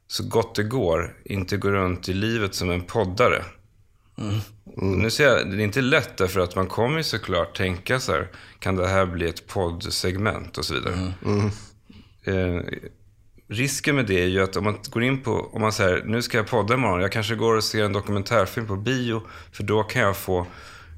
[0.07, 3.45] så gott det går inte gå runt i livet som en poddare.
[4.77, 8.13] Nu ser jag, det är inte lätt därför att man kommer ju såklart tänka så
[8.13, 11.13] här, kan det här bli ett poddsegment och så vidare.
[12.25, 12.61] Eh,
[13.49, 16.23] risken med det är ju att om man går in på, om man säger nu
[16.23, 19.83] ska jag podda imorgon, jag kanske går och ser en dokumentärfilm på bio, för då
[19.83, 20.47] kan jag få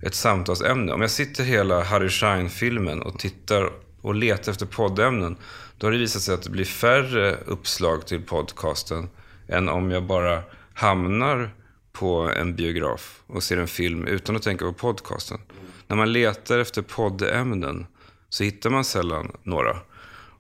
[0.03, 0.93] ett samtalsämne.
[0.93, 5.37] Om jag sitter hela Harry Schein-filmen och tittar och letar efter poddämnen,
[5.79, 9.09] då har det visat sig att det blir färre uppslag till podcasten
[9.49, 10.43] än om jag bara
[10.75, 11.51] hamnar
[11.93, 15.39] på en biograf och ser en film utan att tänka på podcasten.
[15.87, 17.87] När man letar efter poddämnen
[18.29, 19.77] så hittar man sällan några.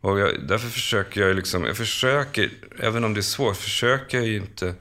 [0.01, 4.27] Och jag, därför försöker jag liksom, jag försöker, även om det är svårt, försöker jag
[4.27, 4.75] ju inte,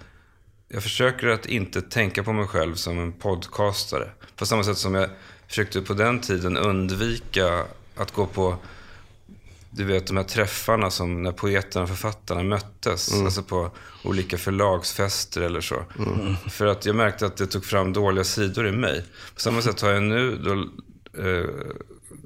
[0.68, 4.10] jag försöker att inte tänka på mig själv som en podcastare.
[4.36, 5.10] På samma sätt som jag
[5.48, 7.66] försökte på den tiden undvika
[7.96, 8.58] att gå på,
[9.76, 13.14] du vet de här träffarna som när poeterna och författarna möttes.
[13.14, 13.72] Alltså på
[14.04, 15.84] olika förlagsfester eller så.
[16.50, 19.04] För att jag märkte att det tog fram dåliga sidor i mig.
[19.34, 20.52] På samma sätt har jag nu då,
[21.24, 21.46] eh,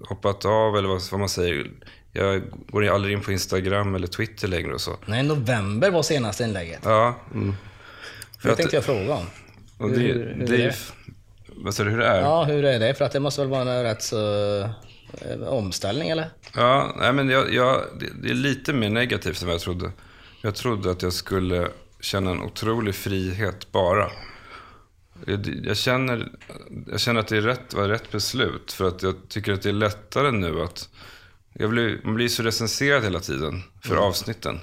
[0.08, 1.72] hoppat av, eller vad, vad man säger.
[2.12, 4.96] Jag går aldrig in på Instagram eller Twitter längre och så.
[5.06, 6.80] Nej, november var senaste inlägget.
[6.84, 7.16] Ja.
[8.44, 9.26] Det tänkte jag fråga om.
[9.78, 10.76] Och det, Hur- hur det är det?
[11.48, 12.22] Vad sa du, hur det är?
[12.22, 12.94] Ja, hur är det?
[12.94, 14.16] För att det måste väl vara rätt så
[15.48, 16.30] omställning, eller?
[16.56, 17.84] Ja, nej, men jag, jag,
[18.22, 19.92] det, är lite mer negativt än vad jag trodde.
[20.42, 21.68] Jag trodde att jag skulle
[22.00, 24.12] känna en otrolig frihet bara.
[25.26, 26.32] Jag, jag, känner,
[26.92, 28.72] jag känner att det är rätt, var rätt beslut.
[28.72, 30.90] För att jag tycker att det är lättare nu att...
[31.54, 34.60] Jag blir, man blir så recenserad hela tiden för avsnitten.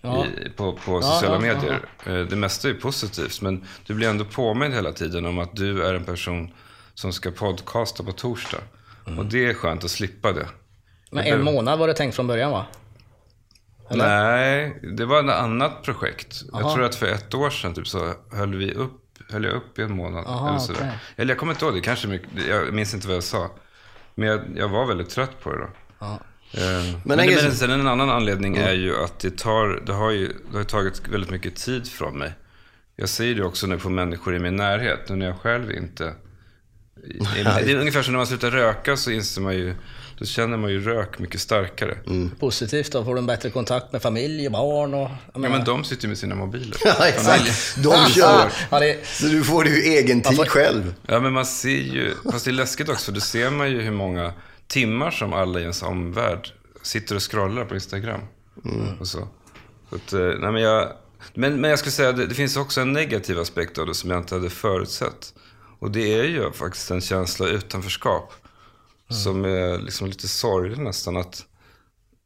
[0.00, 0.26] Ja.
[0.26, 1.80] I, på, på sociala ja, medier.
[2.06, 5.82] Eh, Det mesta är positivt, men du blir ändå påmind hela tiden om att du
[5.82, 6.50] är en person
[6.94, 8.58] som ska podcasta på torsdag.
[9.18, 10.48] Och det är skönt att slippa det.
[11.10, 12.66] Men Jag en månad var det tänkt från början, va?
[13.90, 14.08] Eller?
[14.08, 16.42] Nej, det var ett annat projekt.
[16.52, 16.74] Jag Aha.
[16.74, 19.82] tror att för ett år sedan typ, så höll, vi upp, höll jag upp i
[19.82, 20.26] en månad.
[20.26, 20.78] Aha, eller, sådär.
[20.80, 20.98] okej.
[21.16, 23.50] eller jag kommer inte ihåg, det kanske mycket, jag minns inte vad jag sa.
[24.14, 25.68] Men jag, jag var väldigt trött på det då.
[25.98, 26.18] Ja.
[26.52, 29.92] Eh, Men, Men men, det sen en annan anledning är ju att det, tar, det,
[29.92, 32.32] har ju, det har tagit väldigt mycket tid från mig.
[32.96, 36.14] Jag ser det också nu på människor i min närhet, nu när jag själv inte...
[37.64, 39.74] Det är ungefär som när man slutar röka så inser man ju,
[40.18, 41.98] då känner man ju rök mycket starkare.
[42.40, 45.00] Positivt då, får du en bättre kontakt med familj och barn och...
[45.00, 46.76] jag Ja, menar- men de sitter ju med sina mobiler.
[46.84, 47.76] Ja, exakt.
[47.76, 48.52] De kör.
[48.70, 50.94] Ja, det, Så du får ju egen tid får- själv.
[51.06, 53.80] Ja, men man ser ju, fast det är läskigt också, för då ser man ju
[53.82, 54.32] hur många
[54.68, 56.48] timmar som alla i ens omvärld
[56.82, 58.20] sitter och scrollar på Instagram.
[59.00, 59.28] Och så.
[59.90, 60.88] så att, eh, nej, men, jag,
[61.34, 64.10] men, men jag skulle säga, det, det finns också en negativ aspekt av det som
[64.10, 65.34] jag inte hade förutsett.
[65.78, 68.32] Och det är ju faktiskt en känsla av utanförskap.
[69.08, 71.16] Som är liksom lite sorglig nästan.
[71.16, 71.46] Att,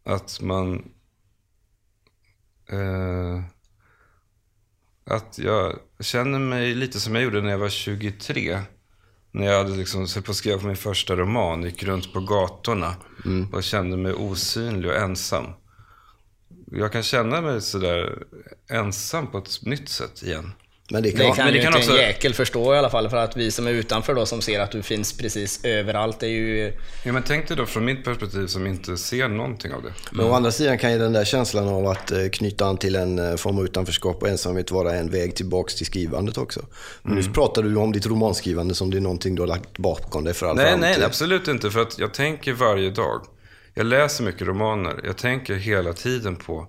[0.04, 0.90] att man...
[2.68, 3.42] Eh,
[5.04, 8.60] att jag känner mig lite som jag gjorde när jag var 23.
[9.32, 12.94] När jag hade liksom på att skriva på min första roman, gick runt på gatorna
[13.52, 15.46] och kände mig osynlig och ensam.
[16.66, 18.22] Jag kan känna mig sådär
[18.68, 20.52] ensam på ett nytt sätt igen.
[20.92, 22.78] Men det kan, Det kan men det ju kan inte också- en jäkel förstå i
[22.78, 23.08] alla fall.
[23.10, 26.26] För att vi som är utanför då, som ser att du finns precis överallt, är
[26.26, 26.72] ju...
[27.04, 29.92] Ja, men tänk dig då från mitt perspektiv som inte ser någonting av det.
[30.12, 32.96] Men å andra sidan kan ju den där känslan av att eh, knyta an till
[32.96, 36.60] en eh, form av utanförskap och ensamhet vara en väg tillbaks till skrivandet också.
[37.02, 37.24] Men Mm.
[37.26, 40.34] nu pratar du om ditt romanskrivande som det är någonting du har lagt bakom dig
[40.34, 40.80] för all Nej, framtid.
[40.98, 41.70] nej, absolut inte.
[41.70, 43.22] För att jag tänker varje dag.
[43.74, 45.00] Jag läser mycket romaner.
[45.04, 46.66] Jag tänker hela tiden på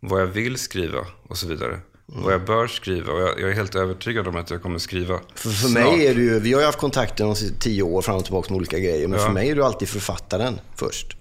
[0.00, 0.98] vad jag vill skriva
[1.28, 1.78] och så vidare.
[2.06, 3.12] Vad jag bör skriva.
[3.12, 5.84] Och jag, jag är helt övertygad om att jag kommer skriva För, för snart.
[5.84, 8.56] mig är du vi har ju haft kontakter de tio år fram och tillbaka med
[8.56, 9.08] olika grejer.
[9.08, 9.26] Men Ja.
[9.26, 11.16] för mig är du alltid författaren först.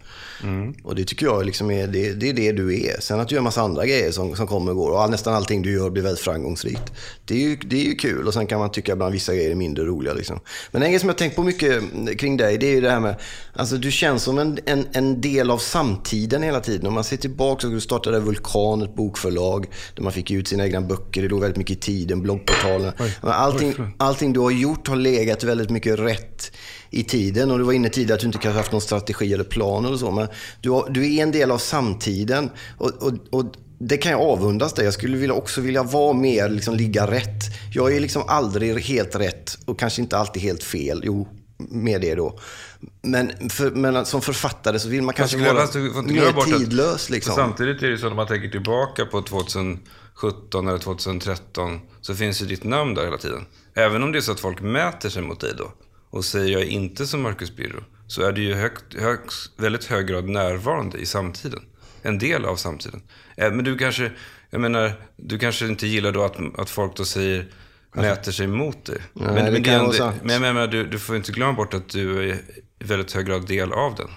[0.45, 0.73] Mm.
[0.83, 2.99] Och det tycker jag liksom är, det, det är det du är.
[2.99, 4.91] Sen att du gör en massa andra grejer som, som kommer och går.
[4.91, 6.93] Och nästan allting du gör blir väldigt framgångsrikt.
[7.25, 8.27] Det är, ju, det är ju kul.
[8.27, 10.13] Och sen kan man tycka ibland vissa grejer är mindre roliga.
[10.13, 10.39] Liksom.
[10.71, 11.83] Men en grej som jag har tänkt på mycket
[12.19, 13.15] kring dig, det är ju det här med,
[13.53, 16.87] alltså du känns som en, en, en del av samtiden hela tiden.
[16.87, 20.65] Om man ser tillbaka, så du startade Vulkan, ett bokförlag, där man fick ut sina
[20.65, 21.21] egna böcker.
[21.21, 22.91] Det låg väldigt mycket i tiden, bloggportalen.
[23.21, 26.51] Allting, allting du har gjort har legat väldigt mycket rätt
[26.89, 27.51] i tiden.
[27.51, 29.97] Och du var inne tidigare att du inte kanske haft någon strategi eller plan eller
[29.97, 30.11] så.
[30.11, 30.27] Men
[30.61, 32.49] du, du är en del av samtiden.
[32.77, 33.45] Och, och, och
[33.79, 34.85] det kan jag avundas dig.
[34.85, 37.43] Jag skulle vilja också vilja vara mer, liksom ligga rätt.
[37.73, 41.01] Jag är liksom aldrig helt rätt och kanske inte alltid helt fel.
[41.03, 42.39] Jo, med det då.
[43.01, 45.53] Men, för, men som författare så vill man kanske vara
[46.03, 47.09] mer att- tidlös.
[47.09, 47.35] Liksom.
[47.35, 52.41] Samtidigt är det så att om man tänker tillbaka på 2017 eller 2013 så finns
[52.41, 53.45] ju ditt namn där hela tiden.
[53.73, 55.71] Även om det är så att folk mäter sig mot dig då
[56.09, 59.85] och säger jag är inte som Marcus Birro så är du ju högt, högst, väldigt
[59.85, 61.61] hög grad närvarande i samtiden.
[62.01, 63.01] En del av samtiden.
[63.37, 64.11] Eh, Men du kanske,
[64.49, 67.45] jag menar, du kanske inte gillar då att, att folk då säger
[67.93, 68.97] mäter sig mot dig.
[69.13, 70.15] Nej, men, det men, kan sant.
[70.23, 72.33] men jag menar, du, du får inte glömma bort att du är
[72.79, 74.07] i väldigt hög grad del av den.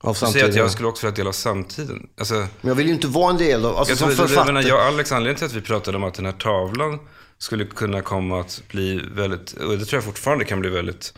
[0.00, 0.50] av Du säger samtiden.
[0.50, 2.08] att jag skulle också vara del av samtiden.
[2.18, 4.28] Alltså, Men jag vill ju inte vara en del av, alltså jag som tror, jag,
[4.28, 4.52] författare.
[4.52, 6.98] menar, jag och Alex, anledningen till att vi pratade om att den här tavlan
[7.38, 11.14] skulle kunna komma att bli väldigt, och det tror jag fortfarande kan bli väldigt,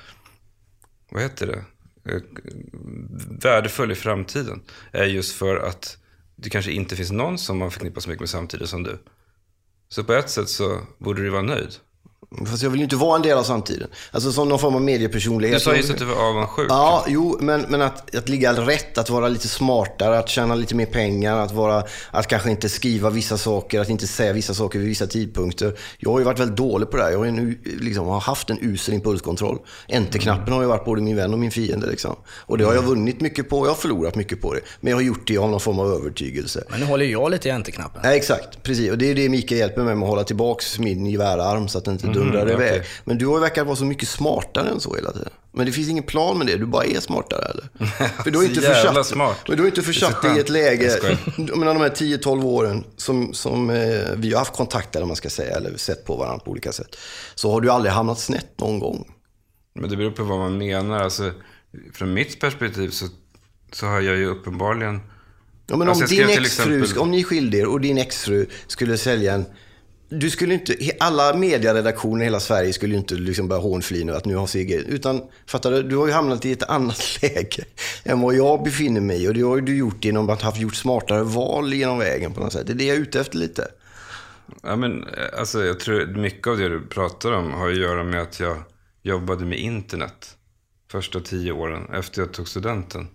[1.11, 1.65] vad heter det,
[2.13, 2.21] eh,
[3.43, 4.63] värdefull i framtiden.
[4.93, 5.99] Är just för att
[6.37, 8.99] det kanske inte finns någon som man förknippar så mycket med samtiden som du.
[9.89, 11.75] Så på ett sätt så borde du vara nöjd.
[12.47, 13.89] Fast jag vill ju inte vara en del av samtiden.
[14.11, 15.59] Alltså som någon form av mediepersonlighet.
[15.59, 16.67] Du sa just att du var avundsjuk.
[16.69, 20.75] Ja, jo, men, men att, att ligga rätt, att vara lite smartare, att tjäna lite
[20.75, 24.79] mer pengar, att, vara, att kanske inte skriva vissa saker, att inte säga vissa saker
[24.79, 25.79] vid vissa tidpunkter.
[25.99, 27.11] Jag har ju varit väldigt dålig på det här.
[27.11, 29.59] Jag har, ju en, liksom, har haft en usel impulskontroll.
[29.89, 31.87] Enter-knappen har ju varit både min vän och min fiende.
[31.87, 32.17] Liksom.
[32.29, 34.61] Och det har jag vunnit mycket på, jag har förlorat mycket på det.
[34.81, 36.65] Men jag har gjort det av någon form av övertygelse.
[36.71, 38.01] Men nu håller jag lite i enterknappen.
[38.05, 38.63] Nej, exakt.
[38.63, 38.91] Precis.
[38.91, 41.85] Och det är det Mikael hjälper mig med, att hålla tillbaks min gevärarm så att
[41.85, 42.55] den inte dundrar okej.
[42.55, 42.83] iväg.
[43.05, 45.31] Men du har ju verkat vara så mycket smartare än så hela tiden.
[45.53, 47.69] Men det finns ingen plan med det, du bara är smartare eller?
[48.23, 49.39] För du har inte försatt, smart.
[49.49, 53.35] Men du har inte försatt dig i ett läge, menar de här 10-12 åren som,
[53.35, 56.51] som eh, vi har haft kontakt eller man ska säga, eller sett på varandra på
[56.51, 56.97] olika sätt.
[57.35, 59.15] Så har du aldrig hamnat snett någon gång.
[59.75, 61.01] Men det beror på vad man menar.
[61.01, 61.33] Alltså,
[61.95, 63.07] från mitt perspektiv så,
[63.73, 65.01] så har jag ju uppenbarligen...
[65.67, 68.99] Ja, men Alltså, om, jag din exempel- om ni skilde er och din exfru skulle
[68.99, 69.45] sälja en...
[70.13, 74.25] Du skulle inte, alla medieredaktioner i hela Sverige skulle ju inte liksom börja hånflina att
[74.25, 74.75] nu har Sigge...
[74.75, 75.83] Utan, fattar du?
[75.83, 77.65] Du har ju hamnat i ett annat läge
[78.05, 79.29] än vad jag befinner mig i.
[79.29, 82.41] Och det har ju du gjort genom att ha gjort smartare val genom vägen på
[82.41, 82.67] något sätt.
[82.67, 83.69] Det är det jag är ute efter lite.
[84.63, 88.05] Ja, men, eh, alltså, jag tror mycket av det du pratar om har att göra
[88.05, 88.57] med att jag
[89.03, 90.37] jobbade med internet
[90.91, 93.09] första tio åren efter jag tog studenten.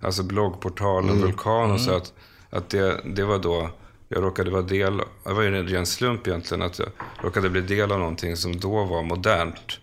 [0.00, 2.12] Alltså bloggportalen Vulkan och så att,
[2.50, 3.70] att det, det var då
[4.14, 6.88] jag råkade vara del, det var ju en ren slump egentligen, att jag
[7.22, 9.78] råkade bli del av någonting som då var modernt.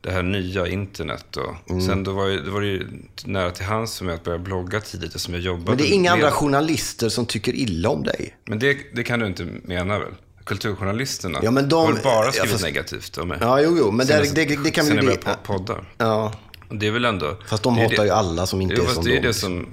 [0.00, 2.86] Det här nya internet och sen då var, ju, det var det ju
[3.24, 5.94] nära till hands för mig att börja blogga tidigt eftersom jag jobbade Men det är
[5.94, 8.36] inga med- andra journalister som tycker illa om dig.
[8.44, 10.08] Men det, det kan du inte mena väl?
[10.44, 13.38] Kulturjournalisterna Ja, men de- har bara skrivit fast- negativt om mig?
[13.40, 13.90] Ja, jo, jo.
[13.90, 15.18] Men Sen det, jag- det, det kan sen vi jag ju...
[15.20, 15.84] började på poddar.
[15.98, 16.32] Ja,
[16.70, 17.36] det är väl ändå...
[17.48, 19.26] fast de hatar ju alla som inte Jo, är som det är de.
[19.26, 19.66] det som...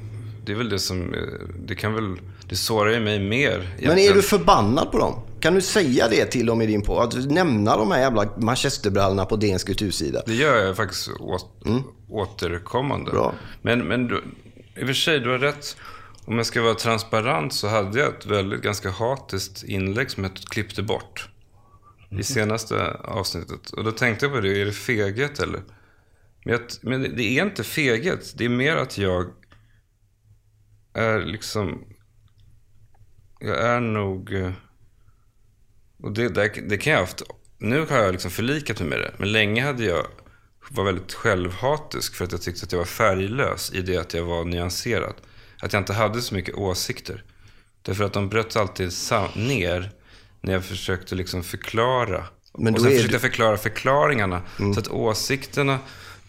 [0.50, 1.14] Det är väl det som...
[1.14, 1.20] eh,
[1.66, 2.16] Det kan väl...
[2.50, 3.96] Det sårar ju mig mer egentligen.
[3.96, 5.22] Men är du förbannad på dem?
[5.40, 7.18] Kan du säga det till dem i din podd?
[7.18, 10.22] Att nämna de här jävla manchesterbrallorna på DNs kultursida?
[10.26, 11.46] Det gör jag faktiskt åt,
[12.10, 13.12] återkommande.
[13.12, 13.34] Bra.
[13.62, 14.24] Men, men du,
[14.76, 15.78] i och för sig, du har rätt.
[16.26, 20.34] Om jag ska vara transparent så hade jag ett väldigt ganska hatiskt inlägg som jag
[20.36, 21.30] klippte bort.
[22.20, 23.70] I senaste avsnittet.
[23.70, 25.62] Och då tänkte jag på det, är det feghet eller?
[26.46, 28.34] Men, jag, men det är inte feghet.
[28.38, 29.26] Det är mer att jag
[30.94, 31.84] är liksom...
[33.40, 34.34] Jag är nog...
[34.34, 34.52] eh,
[36.04, 37.22] Och det, det, det kan jag ha haft...
[37.58, 39.14] Nu har jag liksom förlikat mig med det.
[39.18, 40.06] Men länge hade jag
[40.70, 44.24] var väldigt självhatisk för att jag tyckte att jag var färglös i det att jag
[44.26, 45.14] var nyanserad.
[45.62, 47.24] Att jag inte hade så mycket åsikter.
[47.82, 48.92] Därför att de bröt alltid
[49.36, 49.92] ner
[50.42, 52.24] när jag försökte liksom förklara
[52.58, 54.42] Men och sen försökte du- jag förklara förklaringarna.
[54.58, 55.80] Så att åsikterna,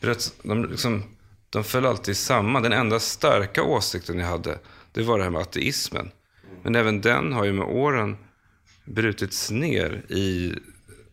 [0.00, 1.02] bröt- de, liksom,
[1.50, 2.62] de föll alltid samman.
[2.62, 4.58] Den enda starka åsikten jag hade,
[4.92, 6.10] det var det här med ateismen.
[6.62, 8.16] Men även den har ju med åren
[8.84, 10.54] brutits ner i...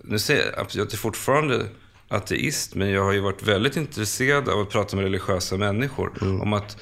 [0.03, 1.65] Nu säger jag att jag är fortfarande
[2.07, 6.13] ateist, men jag har ju varit väldigt intresserad av att prata med religiösa människor.
[6.41, 6.77] Om att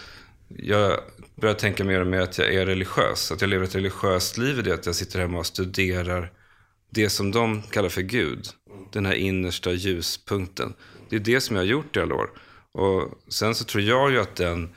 [0.48, 1.00] jag
[1.36, 3.32] börjar tänka mer och mer att jag är religiös.
[3.32, 6.32] Att jag lever ett religiöst liv i det att jag sitter hemma och studerar
[6.90, 8.48] det som de kallar för Gud.
[8.92, 10.74] Den här innersta ljuspunkten.
[11.10, 12.30] Det är det som jag har gjort i alla år.
[12.76, 14.70] Och sen så tror jag ju att den,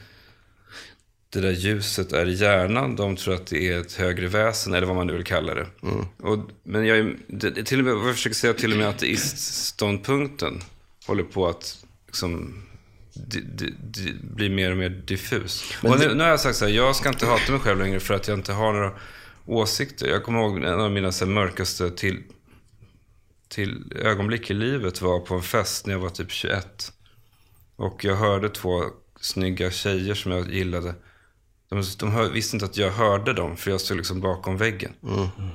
[1.31, 2.97] det där ljuset är i hjärnan.
[2.97, 5.67] De tror att det är ett högre väsen, eller vad man nu vill kalla det.
[6.23, 8.89] Och, men jag, är- det, det- till och med, jag försöker säga, till och med
[8.89, 10.61] ateistståndpunkten
[11.07, 12.63] håller på att liksom,
[13.15, 15.65] di, di, di, bli mer och mer diffus.
[15.83, 18.01] och nu, nu har jag sagt så här, jag ska inte hata mig själv längre
[18.01, 18.93] för att jag inte har några
[19.47, 20.07] åsikter.
[20.09, 22.23] Jag kommer ihåg en av mina så här, mörkaste till,
[23.49, 26.93] till ögonblick i livet var på en fest när jag var typ 21.
[27.79, 28.83] Och jag hörde två
[29.21, 30.95] snygga tjejer som jag gillade.
[31.69, 34.93] De, de hör, visste inte att jag hörde dem, för jag stod liksom bakom väggen.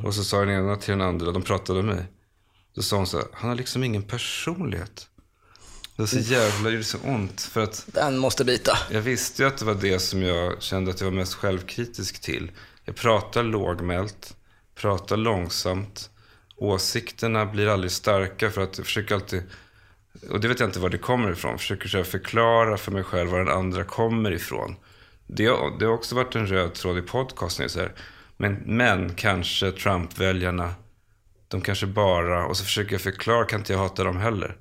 [0.03, 2.05] Och så sa den ena till den andra, de pratade med mig.
[2.75, 5.07] Då sa hon så här, han har liksom ingen personlighet.
[5.95, 7.41] Det så jävla, det gjorde så ont.
[7.41, 8.77] För att Den måste bita.
[8.91, 12.21] jag visste ju att det var det som jag kände att jag var mest självkritisk
[12.21, 12.51] till.
[12.85, 14.35] Jag pratar lågmält,
[14.75, 16.09] pratar långsamt.
[16.55, 19.43] Åsikterna blir aldrig starka för att jag försöker alltid,
[20.29, 23.29] och det vet jag inte var det kommer ifrån, försöker så förklara för mig själv
[23.29, 24.75] var den andra kommer ifrån.
[25.27, 25.43] Det,
[25.79, 27.69] det har också varit en röd tråd i podcasten.
[27.69, 27.91] Så här.
[28.37, 30.73] Men, men kanske Trump-väljarna,
[31.47, 34.57] de kanske bara, och så försöker jag förklara, kan inte jag hata dem heller.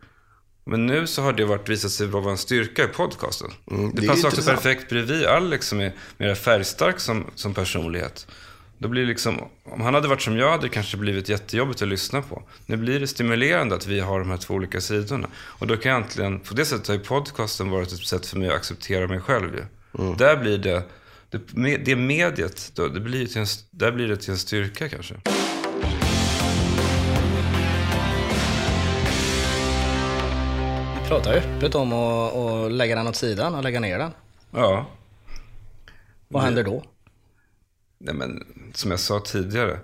[0.65, 3.51] Men nu så har det varit, visat sig vara en styrka i podcasten.
[3.71, 8.27] Mm, det det passar också perfekt bredvid Alex som är mer färgstark som, som personlighet.
[8.83, 11.83] Då blir det liksom, om han hade varit som jag hade det kanske blivit jättejobbigt
[11.83, 12.43] att lyssna på.
[12.67, 15.29] Nu blir det stimulerande att vi har de här två olika sidorna.
[15.35, 18.39] Och då kan jag äntligen, på det sättet har ju podcasten varit ett sätt för
[18.39, 19.65] mig att acceptera mig själv ju.
[20.05, 20.17] Mm.
[20.17, 20.83] Där blir det,
[21.31, 25.15] det, det mediet, då, det blir till en, där blir det till en styrka kanske.
[31.03, 34.11] Vi pratar öppet om att, att lägga den åt sidan och lägga ner den.
[34.51, 34.87] Ja.
[36.29, 36.83] Vad händer då?
[38.05, 39.79] Nej, men som jag sa tidigare,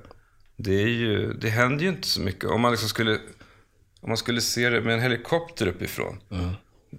[0.56, 2.44] det, är ju, det händer ju inte så mycket.
[2.44, 3.14] Om man, liksom skulle,
[4.00, 6.18] om man skulle se det med en helikopter uppifrån,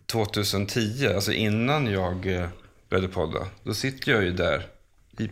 [0.05, 2.49] 2010, alltså innan jag eh,
[2.89, 4.65] började podda, då sitter jag ju där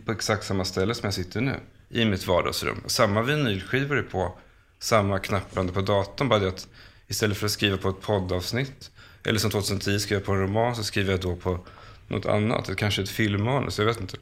[0.04, 1.54] på exakt samma ställe som jag sitter nu,
[1.88, 2.82] i mitt vardagsrum.
[2.86, 4.38] Samma vinylskivor är på,
[4.78, 6.68] samma knapprande på datorn, bara det att
[7.06, 8.90] istället för att skriva på ett poddavsnitt,
[9.24, 11.66] eller som 2010 skrev jag på en roman, så skriver jag då på
[12.08, 14.16] något annat, kanske ett filmmanus, jag vet inte.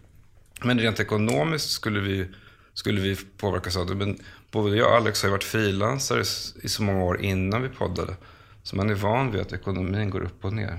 [0.62, 2.26] Men rent ekonomiskt skulle vi,
[2.74, 3.94] skulle vi påverkas av det.
[3.94, 4.18] Men
[4.50, 6.24] både jag och Alex har ju varit frilansare
[6.62, 8.16] i så många år innan vi poddade.
[8.62, 10.78] Så man är van vid att ekonomin går upp och ner.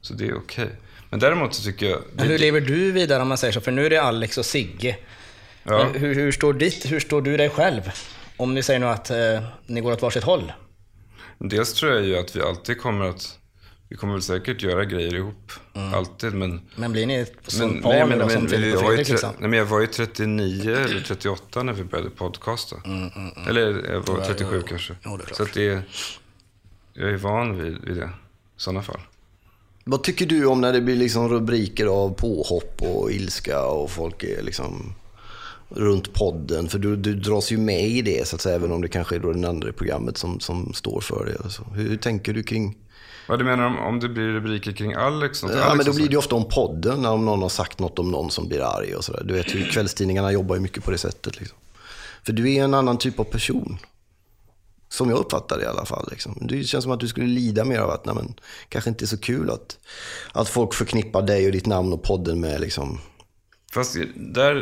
[0.00, 0.70] Så det är okej.
[1.10, 2.02] Men däremot så tycker jag...
[2.12, 3.60] Men hur lever du vidare om man säger så?
[3.60, 4.96] För nu är det Alex och Sigge.
[5.62, 5.84] Ja.
[5.84, 7.80] Hur, hur, står ditt, hur står du dig själv?
[8.36, 10.52] Om ni säger nu att eh, ni går åt varsitt håll.
[11.38, 13.38] Dels tror jag ju att vi alltid kommer att...
[13.88, 15.52] Vi kommer väl säkert göra grejer ihop.
[15.94, 16.60] Alltid, men...
[16.76, 19.30] Men blir ni som par nu då, som men, Filip och Fredrik tre, liksom?
[19.38, 22.76] nej, men jag var ju 39 eller 38 när vi började podcasta.
[23.48, 24.94] Eller jag var 37 kanske.
[25.04, 25.36] Jo, är klart.
[25.36, 25.84] Så att det
[26.98, 28.04] jag är van vid, vid det.
[28.04, 28.10] I
[28.56, 29.00] sådana fall.
[29.84, 34.22] Vad tycker du om när det blir liksom rubriker av påhopp och ilska och folk
[34.22, 34.94] är liksom
[35.68, 36.68] runt podden?
[36.68, 39.14] För du, du dras ju med i det, så att säga, även om det kanske
[39.14, 41.44] är då det andra programmet som, som står för det.
[41.44, 41.64] Alltså.
[41.74, 42.76] Hur, hur tänker du kring...
[43.28, 45.42] Vad du menar om, om det blir rubriker kring Alex?
[45.42, 47.78] Något Ja, Alex men då blir det ju ofta om podden, när någon har sagt
[47.78, 49.22] något om någon som blir arg och sådär.
[49.24, 51.40] Du vet kvällstidningarna jobbar ju mycket på det sättet.
[51.40, 51.58] Liksom.
[52.26, 53.78] För du är en annan typ av person.
[54.88, 56.08] Som jag uppfattar det i alla fall.
[56.10, 56.38] Liksom.
[56.40, 58.34] Det känns som att du skulle lida mer av att, nej men,
[58.68, 59.78] kanske inte är så kul att,
[60.32, 63.00] att folk förknippar dig och ditt namn och podden med liksom,
[63.72, 64.54] Fast där,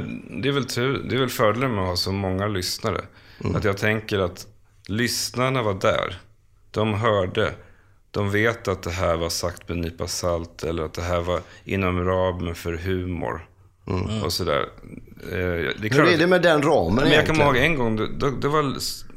[0.43, 3.05] det, är väl tur, det är väl fördelen med att ha så många lyssnare.
[3.45, 3.57] Mm.
[3.57, 4.47] Att jag tänker att
[4.87, 6.21] lyssnarna var där.
[6.71, 7.55] De hörde.
[8.17, 10.65] De vet att det här var sagt med en nypa salt.
[10.65, 13.49] Eller att det här var inom ramen för humor.
[14.25, 14.61] Och sådär.
[14.61, 15.83] Eh, Det är Mm.
[15.83, 18.41] Hur klart är det med den ramen Men jag kommer ihåg en gång, det, det,
[18.41, 18.77] det, var,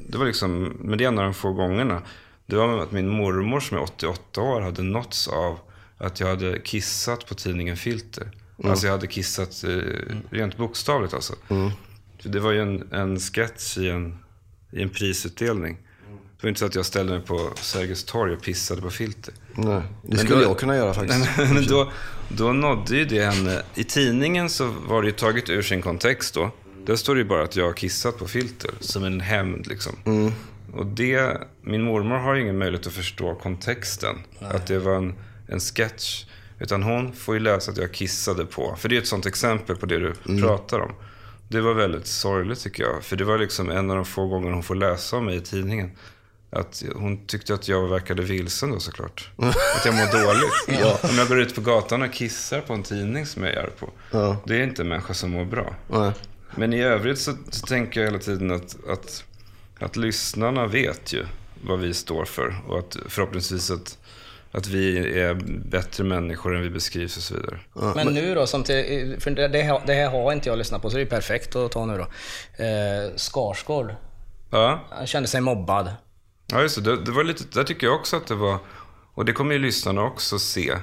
[0.09, 2.01] det var liksom, men det är en av de få gångerna.
[2.45, 5.59] Det var med att min mormor som är 88 år hade nåtts av
[5.97, 8.31] att jag hade kissat på tidningen Filter.
[8.63, 11.33] Alltså jag hade kissat eh, rent bokstavligt alltså.
[12.21, 14.19] För det var ju en, en sketch i en,
[14.71, 15.77] i en prisutdelning.
[16.41, 19.33] Det var inte så att jag ställde mig på Sergels torg och pissade på Filter.
[19.53, 21.37] Nej, det Men skulle då- jag kunna göra faktiskt.
[21.37, 21.91] Nej, men då,
[22.27, 23.61] då nådde ju det henne.
[23.75, 26.51] I tidningen så var det ju taget ur sin kontext då.
[26.85, 30.33] Där står det ju bara att jag har kissat på filter, som en hämnd liksom.
[30.73, 34.15] Och det, min mormor har ju ingen möjlighet att förstå kontexten.
[34.39, 35.13] Att det var en,
[35.47, 36.25] en sketch.
[36.59, 38.75] Utan hon får ju läsa att jag kissade på.
[38.77, 40.91] För det är ett sånt exempel på det du pratar om.
[41.47, 43.03] Det var väldigt sorgligt tycker jag.
[43.03, 45.41] För det var liksom en av de få gånger hon får läsa om mig i
[45.41, 45.91] tidningen.
[46.51, 49.31] Att hon tyckte att jag verkade vilsen då såklart.
[49.77, 51.03] Att jag mår dåligt.
[51.11, 53.89] Om jag går ut på gatan och kissar på en tidning som jag gör på.
[54.45, 55.75] Det är inte en människa som mår bra.
[55.87, 56.11] Nej.
[56.55, 59.23] Men i övrigt så, så tänker jag hela tiden att, att,
[59.79, 61.25] att lyssnarna vet ju
[61.63, 62.55] vad vi står för.
[62.67, 63.97] Och att förhoppningsvis att,
[64.51, 65.33] att vi är
[65.69, 67.59] bättre människor än vi beskrivs och så vidare.
[67.95, 70.81] Men nu då, som till, för det, det, här, det här har inte jag lyssnat
[70.81, 72.03] på så det är perfekt att ta nu då.
[72.63, 73.95] Eh, Skarsgård,
[74.51, 75.91] Ja, han kände sig mobbad.
[76.51, 77.03] Ja just det.
[77.03, 77.11] det.
[77.11, 78.59] Var lite, där tycker jag också att det var,
[79.13, 80.77] och det kommer ju lyssnarna också se,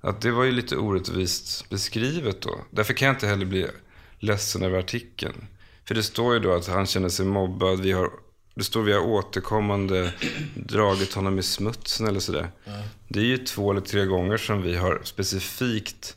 [0.00, 2.58] att det var ju lite orättvist beskrivet då.
[2.70, 3.66] Därför kan jag inte heller bli
[4.18, 5.46] ledsen över artikeln.
[5.84, 8.10] För det står ju då att han känner sig mobbad, vi har,
[8.54, 10.12] det står vi har återkommande
[10.54, 12.50] dragit honom i smutsen eller sådär.
[13.08, 16.16] Det är ju två eller tre gånger som vi har specifikt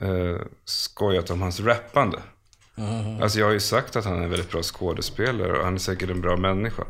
[0.00, 2.18] eh, skojat om hans rappande.
[3.22, 5.78] Alltså jag har ju sagt att han är en väldigt bra skådespelare och han är
[5.78, 6.84] säkert en bra människa.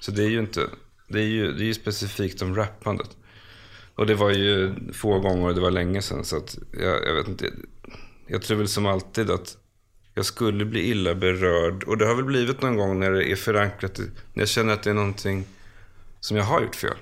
[0.00, 0.66] Så det är ju inte,
[1.08, 3.16] det är ju, det är ju specifikt om rappandet.
[3.94, 7.14] Och det var ju få gånger och det var länge sedan så att jag, jag
[7.14, 7.52] vet inte.
[8.26, 9.56] Jag tror väl som alltid att
[10.14, 11.84] jag skulle bli illa berörd.
[11.84, 14.82] Och det har väl blivit någon gång när det är förankrat, när jag känner att
[14.82, 15.44] det är någonting
[16.20, 16.96] som jag har gjort fel.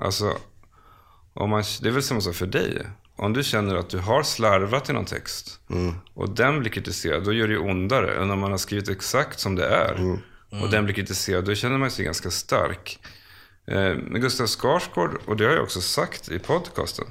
[0.00, 0.36] Alltså,
[1.34, 2.86] om man, det är väl samma sak för dig.
[3.16, 5.60] Om du känner att du har slarvat i någon text
[6.14, 9.40] och den blir kritiserad, då gör det ju ondare än om man har skrivit exakt
[9.40, 10.18] som det är.
[10.50, 12.98] Och den blir kritiserad, då känner man sig ganska stark.
[13.66, 17.04] Eh, Men Gustav Skarsgård, och det har jag också sagt i podcasten.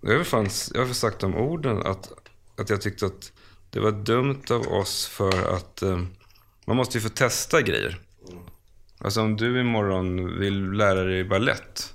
[0.00, 2.12] Jag har fanns, jag har sagt de orden att,
[2.58, 3.32] att jag tyckte att
[3.70, 6.00] det var dumt av oss för att eh,
[6.64, 8.00] man måste ju få testa grejer.
[8.98, 11.94] Alltså om du imorgon vill lära dig ballett.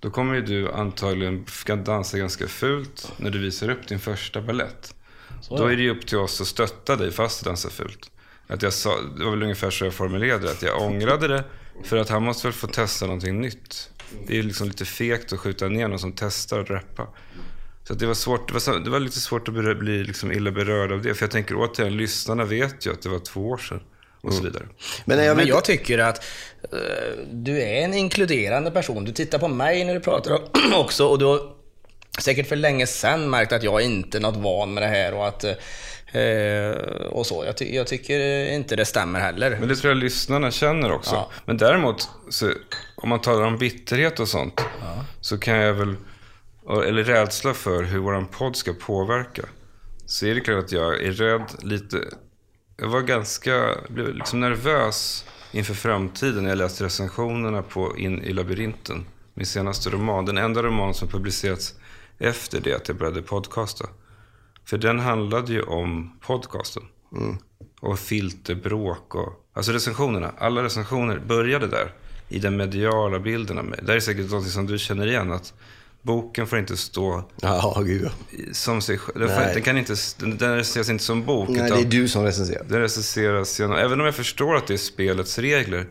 [0.00, 4.42] Då kommer ju du antagligen ska dansa ganska fult när du visar upp din första
[4.42, 4.94] ballett.
[5.48, 8.10] Då är det ju upp till oss att stötta dig fast du dansar fult.
[8.50, 10.50] Att jag sa, det var väl ungefär så jag formulerade det.
[10.52, 11.44] Att jag ångrade det
[11.84, 13.90] för att han måste väl få testa någonting nytt.
[14.26, 17.06] Det är ju liksom lite fegt att skjuta ner någon som testar att rappa.
[17.84, 20.04] Så att det, var svårt, det, var, så- det var lite svårt att bli, bli
[20.04, 21.14] liksom illa berörd av det.
[21.14, 23.80] För jag tänker återigen, lyssnarna vet ju att det var två år sedan.
[24.22, 24.66] Och så vidare.
[25.04, 26.24] Men jag Men jag tycker att
[26.72, 26.78] eh,
[27.32, 29.04] du är en inkluderande person.
[29.04, 30.38] Du tittar på mig när du pratar
[30.74, 31.40] också och du har
[32.20, 35.28] säkert för länge sedan märkt att jag inte är något van med det här och
[35.28, 35.52] att eh,
[37.10, 37.44] och så.
[37.46, 39.56] Jag, ty- jag tycker inte det stämmer heller.
[39.60, 41.14] Men det tror jag lyssnarna känner också.
[41.14, 41.30] Ja.
[41.44, 42.52] Men däremot, så,
[42.96, 44.60] om man talar om bitterhet och sånt,
[45.20, 45.96] så kan jag väl,
[46.68, 49.42] eller rädsla för hur våran podd ska påverka,
[50.06, 51.96] så är det klart att jag är rädd lite.
[52.76, 58.32] Jag var ganska, blev liksom nervös inför framtiden när jag läste recensionerna på In i
[58.32, 59.06] labyrinten.
[59.34, 60.24] Min senaste roman.
[60.26, 61.74] Den enda roman som publicerats
[62.18, 63.84] efter det att jag började podcasta.
[64.64, 66.82] För den handlade ju om podcasten.
[67.80, 69.46] Och filterbråk och...
[69.52, 70.32] Alltså recensionerna.
[70.38, 71.92] Alla recensioner började där.
[72.28, 73.78] I den mediala bilden av mig.
[73.82, 75.32] Det är säkert något som du känner igen.
[75.32, 75.54] Att
[76.02, 78.10] boken får inte stå Ja, gud
[78.52, 79.28] som sig själv.
[79.28, 81.48] Den, kan inte, den, den recenseras inte som bok.
[81.48, 82.64] Nej, det är du som recenserar.
[82.68, 83.76] den recenseras genom...
[83.76, 85.86] Även om jag förstår att det är spelets regler.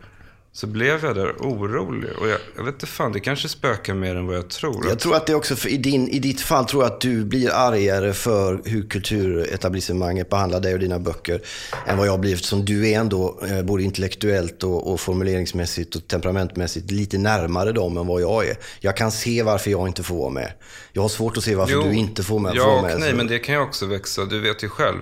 [0.52, 2.10] Så blev jag där orolig.
[2.20, 4.86] Och jag, jag vet inte fan, det kanske spökar mer än vad jag tror.
[4.88, 7.24] Jag tror att det också, för i, din, i ditt fall tror jag att du
[7.24, 11.40] blir argare för hur kulturetablissemanget behandlar dig och dina böcker
[11.86, 16.08] än vad jag blir eftersom du är ändå eh, både intellektuellt och, och formuleringsmässigt och
[16.08, 18.56] temperamentmässigt lite närmare dem än vad jag är.
[18.80, 20.52] Jag kan se varför jag inte får vara med.
[20.92, 23.00] Jag har svårt att se varför du inte får med, Ja får och med.
[23.00, 24.24] nej, så- men det kan ju också växa.
[24.24, 24.98] Du vet ju själv.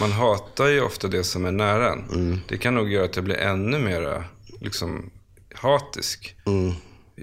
[0.00, 2.04] Man hatar ju ofta det som är nära en.
[2.10, 2.40] Mm.
[2.48, 4.24] Det kan nog göra att jag blir ännu mera
[4.60, 5.10] liksom,
[5.54, 6.36] hatisk.
[6.46, 6.72] Mm.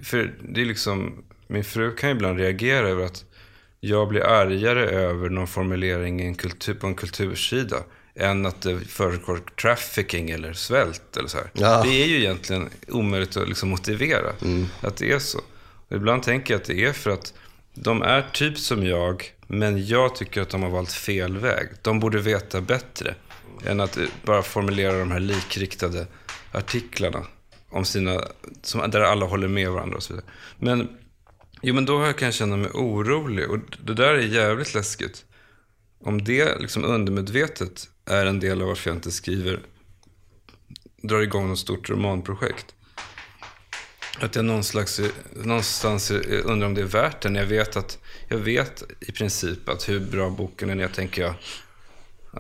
[0.04, 3.26] För det är liksom, min fru kan ju ibland reagera över att
[3.80, 7.78] jag blir argare över någon formulering i en kultur, på en kultursida.
[8.16, 11.38] Än att det förekommer trafficking eller svält eller så.
[11.54, 11.76] Ja.
[11.76, 11.88] Mm.
[11.88, 14.34] Det är ju egentligen omöjligt att liksom motivera
[14.82, 15.40] att det är så.
[15.88, 17.34] Och ibland tänker jag att det är för att
[17.74, 21.68] de är typ som jag, men jag tycker att de har valt fel väg.
[21.82, 23.16] De borde veta bättre
[23.66, 26.08] än att bara formulera de här likriktade
[26.54, 27.26] artiklarna
[27.70, 28.22] om sina,
[28.62, 30.32] som, där alla håller med varandra och så vidare.
[30.60, 30.90] Men,
[31.62, 35.26] jo, men då kan jag känna mig orolig och det där är jävligt läskigt.
[36.00, 39.60] Om det liksom undermedvetet är en del av varför jag inte skriver,
[41.02, 42.76] drar igång något stort romanprojekt.
[44.20, 45.02] Att jag någon slags,
[45.44, 46.12] någonstans
[46.44, 47.30] undrar om det är värt det.
[47.30, 48.00] När jag vet att,
[48.30, 51.34] jag vet i princip att hur bra boken är, jag tänker jag,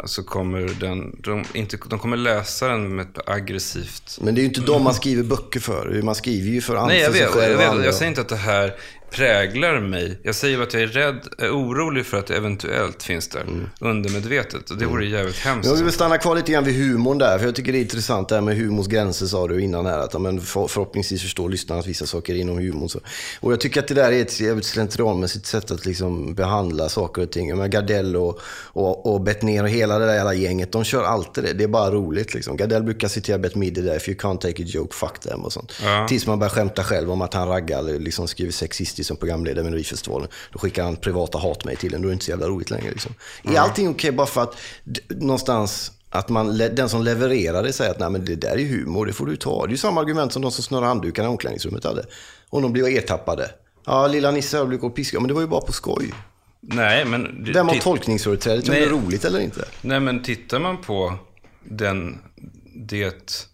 [0.06, 4.20] så kommer den, de, inte, de kommer läsa den med ett aggressivt...
[4.22, 6.02] Men det är ju inte de man skriver böcker för.
[6.04, 7.22] Man skriver ju för, Nej, jag vet.
[7.22, 7.70] Jag, vet.
[7.70, 7.86] andra.
[7.86, 8.76] jag säger inte att det här
[9.14, 10.20] präglar mig.
[10.24, 13.46] Jag säger att jag är rädd, är orolig för att det eventuellt finns där
[13.80, 14.70] undermedvetet.
[14.70, 15.70] Och det vore jävligt hemskt.
[15.70, 18.30] Jag vill stanna kvar lite grann vid humorn där, för jag tycker det är intressant
[18.30, 20.00] det här med humorns gränser sa du innan här.
[20.00, 22.90] Att, men för, förhoppningsvis förstår lyssnarna att vissa saker är inom humorn.
[22.90, 23.00] Så.
[23.40, 27.22] Och jag tycker att det där är ett jävligt slentrianmässigt sätt att liksom behandla saker
[27.22, 27.70] och ting.
[27.70, 31.54] Gardell och, och, och Bettner och hela det där jävla gänget, de kör alltid det.
[31.54, 32.58] Det är bara roligt liksom.
[32.58, 35.54] Gardell brukar citera Bette Midler där, if you can't take a joke, fuck them och
[35.54, 35.74] sånt.
[35.84, 36.08] Ja.
[36.10, 39.64] Tills man börjar skämta själv om att han raggar, eller liksom skriver sexistiskt som programledare
[39.64, 40.28] med Melodifestivalen.
[40.52, 42.92] Då skickar han privata hatmejl till en, då är det inte så jävla roligt längre.
[42.92, 43.14] Liksom.
[43.44, 44.56] Är allting okej bara för att
[45.10, 49.06] någonstans att man, den som levererar det säger att Nej, men det där är humor,
[49.06, 49.66] det får du ta.
[49.66, 52.06] Det är ju samma argument som de som snurrar handdukarna i omklädningsrummet hade.
[52.50, 53.52] Om de blir ertappade.
[53.86, 56.14] Ja, lilla Nisse har blivit piskad, men det var ju bara på skoj.
[56.62, 57.52] Nej, men...
[57.54, 58.70] Vem har tolkningsföreträdet?
[58.70, 59.66] Om det är roligt eller inte?
[59.82, 61.14] Nej, men tittar man på
[61.64, 62.20] den,
[62.76, 63.48] det,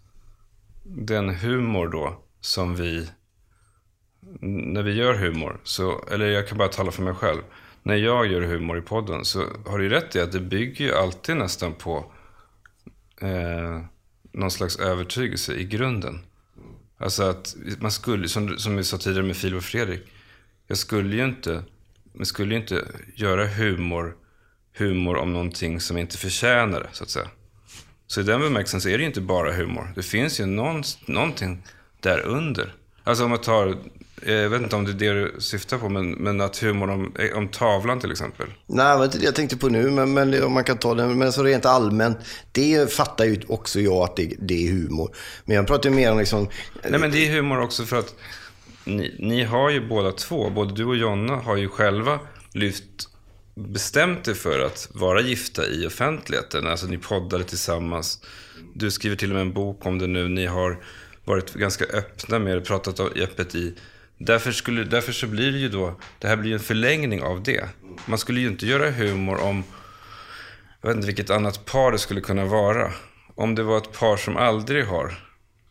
[0.83, 3.07] den humor då som vi,
[4.41, 7.41] när vi gör humor, så, eller jag kan bara tala för mig själv.
[7.84, 10.86] När jag gör humor i podden så har du ju rätt i att det bygger
[10.86, 12.11] ju alltid nästan på
[13.21, 13.82] eh,
[14.32, 16.19] någon slags övertygelse i grunden.
[16.97, 20.01] Alltså att man skulle, som, som vi sa tidigare med Filip och Fredrik,
[20.67, 21.63] jag skulle ju inte,
[22.13, 24.15] man skulle ju inte göra humor,
[24.77, 27.27] humor om någonting som inte förtjänar det, så att säga.
[28.07, 29.93] Så i den bemärkelsen så är det ju inte bara humor.
[29.95, 31.63] Det finns ju någon, någonting
[31.99, 32.73] där under.
[33.03, 33.77] Alltså om man tar,
[34.25, 37.15] jag vet inte om det är det du syftar på, men, men att humor om,
[37.35, 38.47] om tavlan till exempel.
[38.67, 41.17] Nej, det inte det jag tänkte på nu, men, men om man kan ta den.
[41.17, 42.17] Men så rent allmänt,
[42.51, 45.15] det fattar ju också jag att det, det är humor.
[45.45, 46.47] Men jag pratar ju mer om liksom...
[46.89, 48.15] Nej men det är humor också för att
[48.83, 52.19] ni, ni har ju båda två, både du och Jonna har ju själva
[52.53, 53.09] lyft,
[53.55, 56.67] bestämt er för att vara gifta i offentligheten.
[56.67, 58.19] Alltså ni poddade tillsammans.
[58.73, 60.27] Du skriver till och med en bok om det nu.
[60.27, 60.83] Ni har
[61.30, 63.75] varit ganska öppna med det, pratat öppet i.
[64.17, 67.43] Därför, skulle, därför så blir det ju då, det här blir ju en förlängning av
[67.43, 67.69] det.
[68.05, 69.63] Man skulle ju inte göra humor om,
[70.82, 72.91] jag vet inte vilket annat par det skulle kunna vara.
[73.36, 75.13] Om det var ett par som aldrig har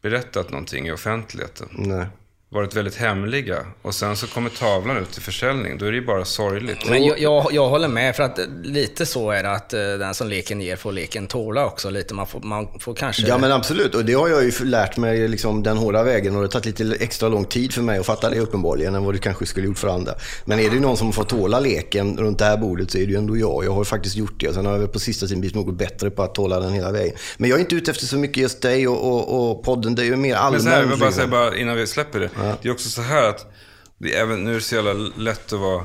[0.02, 1.68] berättat någonting i offentligheten.
[1.72, 2.06] Nej.
[2.51, 3.66] Varit väldigt hemliga.
[3.82, 5.78] Och sen så kommer tavlan ut till försäljning.
[5.78, 6.90] Då är det ju bara sorgligt.
[6.90, 10.14] Men jag, jag, jag håller med, för att lite så är det att eh, den
[10.14, 12.14] som leken ger får leken tåla också lite.
[12.14, 13.26] Man får, man får kanske...
[13.26, 16.40] Ja men absolut, och det har jag ju lärt mig liksom, den hårda vägen och
[16.40, 19.14] det har tagit lite extra lång tid för mig att fatta det uppenbarligen än vad
[19.14, 20.14] det kanske skulle gjort för andra.
[20.44, 23.12] Men är det någon som får tåla leken runt det här bordet så är det
[23.12, 23.64] ju ändå jag.
[23.64, 25.74] Jag har faktiskt gjort det och sen har jag väl på sista tiden blivit något
[25.74, 27.14] bättre på att tåla den hela vägen.
[27.36, 30.03] Men jag är inte ute efter så mycket just dig och, och, och podden, det
[30.03, 30.62] är ju mer Men allmänt.
[30.64, 32.30] så här, jag vill bara säga bara innan vi släpper det.
[32.62, 33.53] Det är också så här att,
[33.99, 35.84] det är även, nu är det så jävla lätt att vara,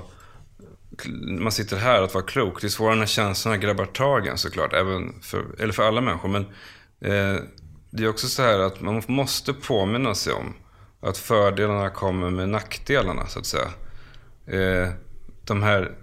[1.40, 2.62] man sitter här att vara klok.
[2.62, 6.30] Det är svårare när känslorna grabbar tagen såklart, även för, eller för alla människor.
[6.30, 6.42] Men
[7.02, 7.42] eh,
[7.92, 10.54] det är också så här att man måste påminna sig om
[11.02, 13.72] att fördelarna kommer med nackdelarna, så att säga.
[14.48, 14.90] Eh,
[15.44, 15.96] de här,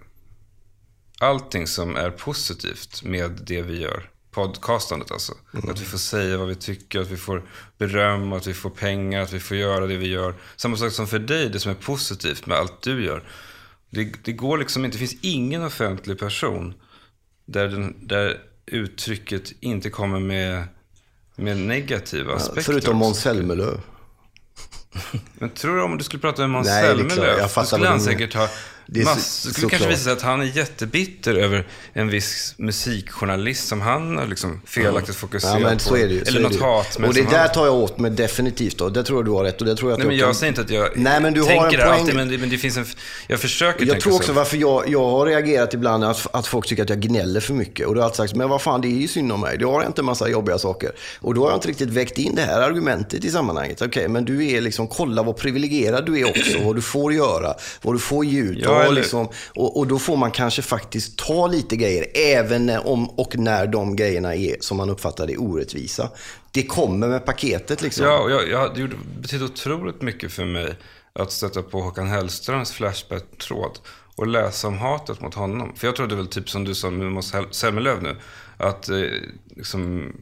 [1.20, 5.32] allting som är positivt med det vi gör, podcastandet alltså.
[5.68, 7.42] Att vi får säga vad vi tycker, att vi får
[7.78, 10.34] beröm, att vi får pengar, att vi får göra det vi gör.
[10.56, 13.22] Samma sak som för dig, det som är positivt med allt du gör.
[13.90, 16.74] Det, det går liksom inte, det finns ingen offentlig person
[17.46, 20.64] där, den, där uttrycket inte kommer med,
[21.36, 22.62] med negativa aspekter.
[22.62, 23.06] Förutom också.
[23.06, 23.80] Måns Zelmerlöw.
[25.34, 26.66] Men tror du om du skulle prata med Måns.
[26.66, 28.48] Zelmerlöw, då skulle han säkert ha
[28.92, 29.42] Det mass...
[29.46, 29.92] Det skulle kanske såklart.
[29.92, 35.14] visa sig att han är jättebitter över en viss musikjournalist som han har liksom felaktigt
[35.14, 35.98] Ja, fokuserat men på.
[35.98, 36.20] ju.
[36.22, 36.96] Eller något hat.
[36.96, 37.48] Och det där han...
[37.52, 38.88] tar jag åt mig definitivt då.
[38.88, 40.34] Det tror jag du har rätt och det tror jag Nej, men jag jag kan-
[40.34, 42.00] säger inte att jag Nej, men du har tänker en det poäng.
[42.00, 42.86] alltid, men det, men det finns en...
[43.26, 44.32] Jag försöker Jag tror också så.
[44.32, 47.86] varför jag, jag har reagerat ibland att, att folk tycker att jag gnäller för mycket.
[47.86, 49.58] Och då har jag alltid sagt, men vad fan det är ju synd om mig.
[49.58, 50.92] Det har inte en massa jobbiga saker.
[51.20, 53.82] Och då har jag inte riktigt väckt in det här argumentet i sammanhanget.
[53.82, 56.58] Okej, men du är liksom, kolla vad privilegierad du är också.
[56.64, 58.58] vad du får göra, vad du får ge ut.
[58.84, 63.10] Ja, liksom, och, och då får man kanske faktiskt ta lite grejer, även när, om
[63.10, 66.10] och när de grejerna är, som man uppfattar det, orättvisa.
[66.50, 68.06] Det kommer med paketet liksom.
[68.06, 70.74] Ja, jag, jag, det gjorde- betyder otroligt mycket för mig
[71.12, 73.78] att stöta på Håkan Hellströms Flashback-tråd
[74.16, 75.72] och läsa om hatet mot honom.
[75.76, 78.16] För jag trodde väl typ som du sa med Måns Zelmerlöw nu,
[78.56, 78.96] att eh,
[79.56, 80.12] liksom,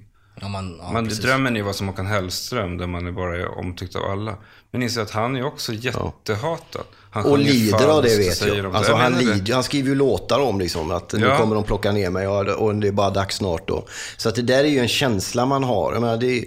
[0.41, 1.07] Ja, man, ja, man,
[1.47, 4.37] är ju vara som Håkan Hellström, där man är bara är omtyckt av alla.
[4.71, 6.85] Men inser att han är också jättehatad.
[7.11, 8.65] Han Och lider av det vet jag.
[8.65, 11.37] de- Alltså, han, lider, han skriver ju låtar om liksom, att nu Ja.
[11.39, 13.87] kommer de plocka ner mig och, det är bara dags snart då.
[14.17, 15.93] Så att det där är ju en känsla man har.
[15.93, 16.45] Jag menar, det är,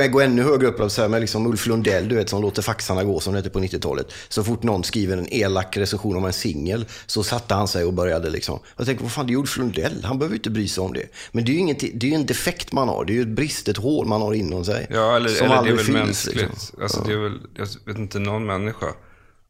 [0.00, 2.62] jag gå ännu högre upp, så här, med liksom Ulf Lundell, du vet, som låter
[2.62, 4.06] faxarna gå som det hette på 90-talet.
[4.28, 7.92] Så fort någon skriver en elak recension om en singel så satte han sig och
[7.92, 8.58] började liksom.
[8.76, 10.92] Jag tänker, vad fan, det är Ulf Lundell, han behöver ju inte bry sig om
[10.92, 11.06] det.
[11.32, 13.28] Men det är ju inget, det är en defekt man har, det är ju ett
[13.28, 14.86] bristet hål man har inom sig.
[14.90, 16.36] Ja, eller, som eller det är väl fylls, mänskligt.
[16.36, 16.82] liksom.
[16.82, 18.86] Alltså, det är väl, jag vet inte någon människa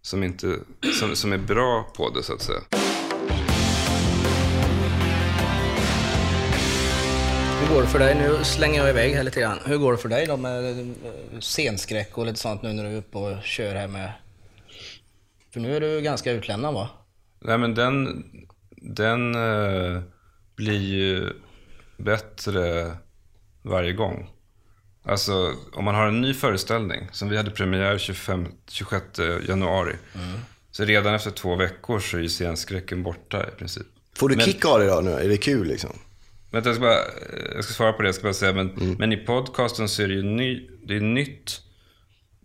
[0.07, 0.59] som, inte,
[1.01, 2.61] som, som är bra på det, så att säga.
[7.61, 8.15] Hur går det för dig?
[8.15, 9.59] Nu slänger jag iväg här lite grann.
[9.65, 10.87] Hur går det för dig då med eh,
[11.41, 14.13] scenskräck och lite sånt nu när du är uppe och kör här med...
[15.53, 16.89] För nu är du ganska utlämnad va?
[17.41, 18.25] Nej, men den,
[18.71, 20.03] den eh,
[20.57, 21.33] blir ju
[21.97, 22.97] bättre
[23.63, 24.31] varje gång.
[25.07, 29.05] Alltså, om man har en ny föreställning, som vi hade premiär 25, 26
[29.49, 29.93] januari.
[30.71, 33.87] Så redan efter två veckor så är ju scenskräcken borta i princip.
[34.17, 35.11] Får du Men- kick av det då nu?
[35.11, 35.91] Är det kul liksom?
[36.51, 36.99] Vänta, jag ska, bara,
[37.55, 38.09] jag ska svara på det.
[38.09, 41.01] Jag ska bara säga, men, men i podcasten så är det ju ny, det är
[41.01, 41.61] nytt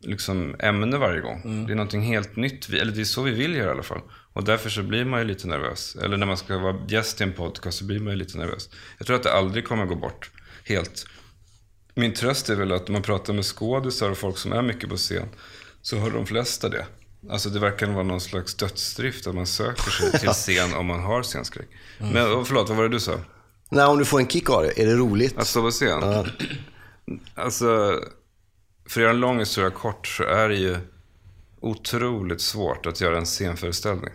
[0.01, 1.65] liksom, ämne varje gång.
[1.67, 2.69] Det är någonting helt nytt.
[2.69, 4.01] Eller det är så vi vill göra i alla fall.
[4.33, 5.95] Och därför så blir man ju lite nervös.
[5.95, 8.69] Eller när man ska vara gäst i en podcast så blir man ju lite nervös.
[8.97, 10.29] Jag tror att det aldrig kommer gå bort
[10.65, 11.05] helt.
[11.95, 14.89] Min tröst är väl att när man pratar med skådisar och folk som är mycket
[14.89, 15.29] på scen
[15.81, 16.85] så har de flesta det.
[17.29, 20.99] Alltså det verkar vara någon slags dödsdrift att man söker sig till scen om man
[20.99, 21.67] har scenskräck.
[21.97, 23.19] Men oh, förlåt, vad var det du sa?
[23.69, 25.37] Nej, om du får en kick av det, är det roligt?
[25.37, 26.03] Att stå på scen?
[27.35, 27.99] Alltså,
[28.87, 30.77] för att göra en lång historia kort så är det ju
[31.59, 34.13] otroligt svårt att göra en scenföreställning.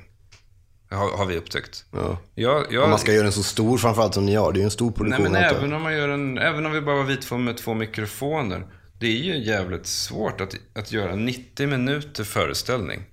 [0.90, 1.84] Har, har vi upptäckt.
[1.90, 2.18] Ja.
[2.34, 4.52] Jag, jag, Om man ska göra den så stor framförallt som ni har.
[4.52, 5.22] Det är ju en stor nej, produktion.
[5.24, 5.58] men antar jag.
[5.58, 8.66] även om man gör en, även om vi bara var vi två med två mikrofoner.
[8.98, 13.04] Det är ju jävligt svårt att, att göra en 90 minuter föreställning.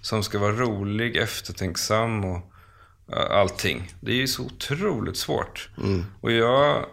[0.00, 2.36] Som ska vara rolig, eftertänksam och
[3.16, 3.92] uh, allting.
[4.00, 5.68] Det är ju så otroligt svårt.
[6.20, 6.84] Och jag,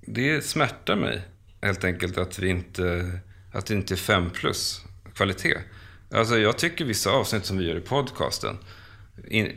[0.00, 1.22] det smärtar mig
[1.62, 3.12] helt enkelt att vi inte,
[3.52, 5.58] att det inte är 5 plus kvalitet.
[6.14, 8.58] Alltså jag tycker vissa avsnitt som vi gör i podcasten,
[9.28, 9.52] in,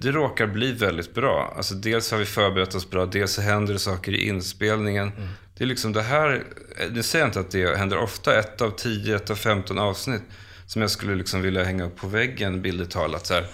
[0.00, 1.54] det råkar bli väldigt bra.
[1.56, 5.12] Alltså dels har vi förberett oss bra, dels så händer det saker i inspelningen.
[5.56, 6.44] Det är liksom det här,
[6.90, 10.22] nu säger jag inte att det händer ofta, ett av 10, ett av 15 avsnitt
[10.66, 13.26] som jag skulle liksom vilja hänga upp på väggen, bildligt talat.
[13.26, 13.46] Så här.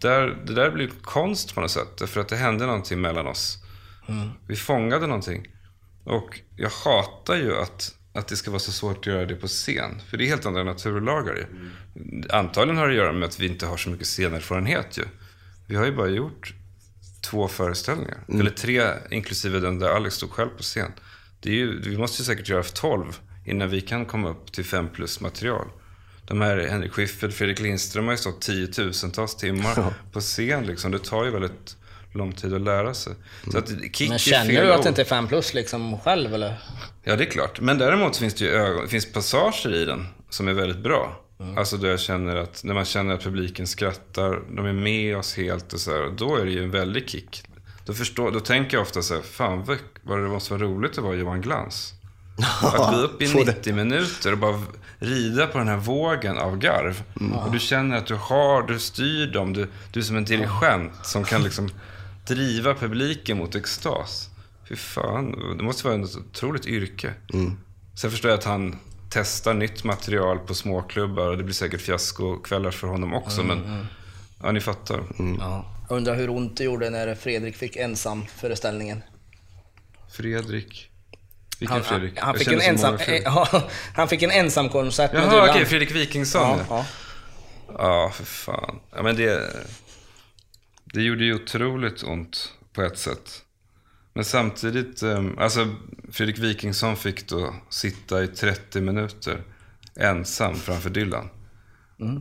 [0.00, 3.58] Där, det där blir konst på något sätt, därför att det hände någonting mellan oss.
[4.46, 5.46] Vi fångade någonting.
[6.04, 9.46] Och jag hatar ju att, att det ska vara så svårt att göra det på
[9.46, 10.02] scen.
[10.10, 11.46] För det är helt andra naturlagar ju.
[12.30, 15.04] Antagligen har det att göra med att vi inte har så mycket scenerfarenhet ju.
[15.66, 16.54] Vi har ju bara gjort
[17.20, 18.18] två föreställningar.
[18.28, 20.92] Eller tre, inklusive den där Alex stod själv på scen.
[21.40, 24.64] Det är ju, vi måste ju säkert göra tolv innan vi kan komma upp till
[24.64, 25.66] fem plus material.
[26.26, 30.66] De här Henrik Schyffert, Fredrik Lindström har ju stått tiotusentals timmar på scen.
[30.66, 30.92] Liksom.
[30.92, 31.76] Det tar ju väldigt
[32.18, 33.12] lång tid att lära sig.
[33.52, 36.54] Så att kick Men känner du att det inte är 5 plus liksom själv eller?
[37.04, 37.60] Ja, det är klart.
[37.60, 41.24] Men däremot finns det ju ögon, finns passager i den som är väldigt bra.
[41.56, 45.36] Alltså då jag känner att, när man känner att publiken skrattar, de är med oss
[45.36, 47.42] helt och så här, då är det ju en väldig kick.
[47.86, 49.64] Då, förstår, då tänker jag ofta så här, fan
[50.02, 51.94] vad, det måste vara roligt att vara Johan Glans.
[52.62, 53.52] Att gå upp i Få det.
[53.52, 54.62] 90 minuter och bara
[54.98, 57.02] rida på den här vågen av garv.
[57.44, 60.92] Och du känner att du har, du styr dem, du, du är som en dirigent
[61.06, 61.70] som kan liksom
[62.28, 64.28] driva publiken mot extas.
[64.68, 67.14] Fy fan, det måste vara ett otroligt yrke.
[67.94, 68.76] Sen förstår jag att han
[69.10, 73.42] testar nytt material på småklubbar och det blir säkert fiaskokvällar för honom också.
[73.42, 73.86] Men
[74.42, 75.02] ja, ni fattar.
[75.38, 75.74] Ja.
[75.88, 79.02] Jag undrar hur ont det gjorde när Fredrik fick ensam föreställningen.
[80.12, 80.90] Fredrik.
[81.58, 82.18] Vilken Fredrik?
[82.18, 83.22] Han, han, fick en ensam, Fredrik.
[83.24, 85.64] ja, han fick en ensam konsert med Jaha, okej.
[85.64, 86.58] Fredrik Wikingsson.
[86.58, 86.76] Ja, ja.
[86.76, 86.84] ja.
[87.78, 88.80] Ja, för fan.
[88.96, 89.52] Ja, men det,
[90.92, 93.42] det gjorde ju otroligt ont på ett sätt.
[94.12, 95.74] Men samtidigt, eh, alltså
[96.10, 99.42] Fredrik Wikingsson fick då sitta i 30 minuter
[99.96, 101.28] ensam framför Dylan.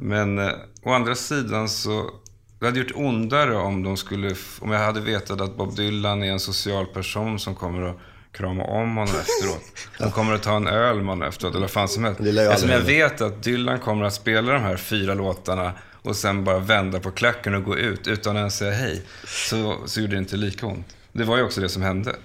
[0.01, 0.51] Men eh,
[0.83, 2.11] å andra sidan så,
[2.59, 6.31] det hade gjort ondare om de skulle, om jag hade vetat att Bob Dylan är
[6.31, 7.97] en social person som kommer att
[8.31, 9.63] krama om honom efteråt.
[9.99, 12.19] De kommer att ta en öl med honom efteråt, eller vad fan som helst.
[12.19, 15.71] Eftersom jag vet att Dylan kommer att spela de här fyra låtarna
[16.07, 19.01] och sen bara vända på klacken och gå ut utan att ens säga hej.
[19.27, 20.87] Så, så gjorde det inte lika ont.
[21.11, 22.15] Det var ju också det som hände.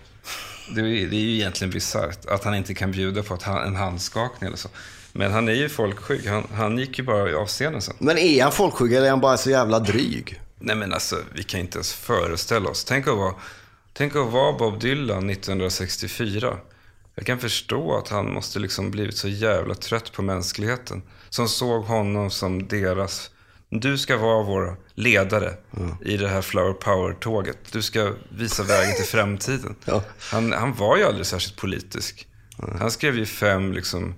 [0.74, 3.64] Det är, det är ju egentligen bisarrt att han inte kan bjuda på ett, ha-
[3.64, 4.68] en handskakning eller så.
[5.12, 6.26] Men han är ju folkskygg.
[6.26, 7.94] Han, han gick ju bara av scenen sen.
[7.98, 10.40] Men är han folkskygg eller är han bara så jävla dryg?
[10.58, 12.84] Nej men alltså, vi kan inte ens föreställa oss.
[12.84, 13.34] Tänk att vara,
[13.92, 16.56] tänk att vara Bob Dylan 1964.
[17.14, 21.02] Jag kan förstå att han måste liksom blivit så jävla trött på mänskligheten.
[21.28, 23.30] Som såg honom som deras
[23.80, 25.54] Du ska vara vår ledare
[26.04, 27.58] i det här Flower Power-tåget.
[27.72, 29.74] Du ska visa vägen till framtiden.
[29.84, 30.02] Ja.
[30.18, 32.26] Han, han var ju aldrig särskilt politisk.
[32.78, 34.14] Han skrev ju fem liksom,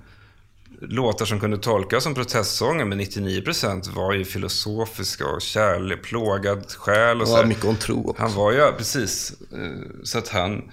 [0.81, 7.21] låtar som kunde tolkas som protestsånger, men 99% var ju filosofiska och kärlek, plågad själ
[7.23, 7.47] och så.
[7.47, 8.23] mycket om tro också.
[8.23, 9.33] Han var ju, precis.
[9.53, 9.59] eh,
[10.05, 10.71] Så att han,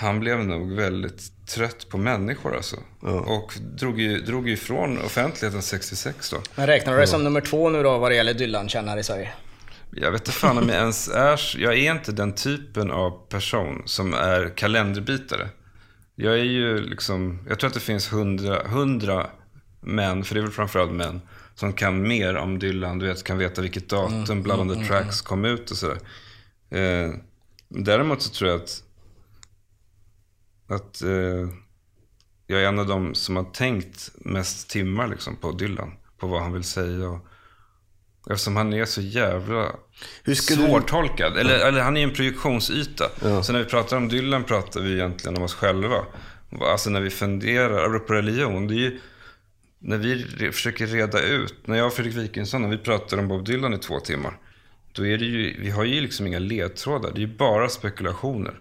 [0.00, 2.76] han blev nog väldigt trött på människor alltså.
[3.26, 6.36] Och drog ju, drog ju ifrån offentligheten 66 då.
[6.54, 9.30] Men räknar du dig som nummer två nu då vad det gäller Dylan-kännare i Sverige?
[9.90, 11.56] Jag vet inte fan om jag ens är...
[11.58, 15.48] Jag är inte den typen av person som är kalenderbitare.
[16.14, 17.46] Jag är ju liksom...
[17.48, 19.26] Jag tror att det finns hundra, hundra
[19.80, 21.20] män, för det är väl framförallt män,
[21.54, 22.98] som kan mer om Dylan.
[22.98, 25.98] Du vet, kan veta vilket datum Blood on the Tracks kom ut och sådär.
[26.70, 27.10] Eh,
[27.68, 28.82] däremot så tror jag att...
[30.68, 31.48] Att eh,
[32.46, 35.92] jag är en av dem som har tänkt mest timmar liksom, på Dylan.
[36.18, 37.26] På vad han vill säga och...
[38.30, 39.72] Eftersom han är så jävla
[40.22, 41.36] Hur skulle du- svårtolkad.
[41.36, 43.04] Eller, eller han är en projektionsyta.
[43.42, 46.04] Så när vi pratar om Dylan pratar vi egentligen om oss själva.
[46.60, 48.66] Alltså när vi funderar på religion.
[48.68, 49.00] Det är ju,
[49.78, 51.54] när vi försöker reda ut.
[51.66, 54.38] När jag och Fredrik Wikingsson, när vi pratar om Bob Dylan i två timmar.
[54.92, 57.10] Då är det ju, vi har ju liksom inga ledtrådar.
[57.14, 58.60] Det är ju bara spekulationer.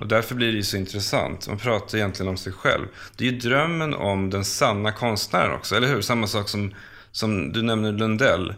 [0.00, 1.48] Och därför blir det ju så intressant.
[1.48, 2.86] Man pratar egentligen om sig själv.
[3.16, 6.00] Det är ju drömmen om den sanna konstnären också, eller hur?
[6.00, 6.74] Samma sak som,
[7.12, 8.54] som du nämner Lundell.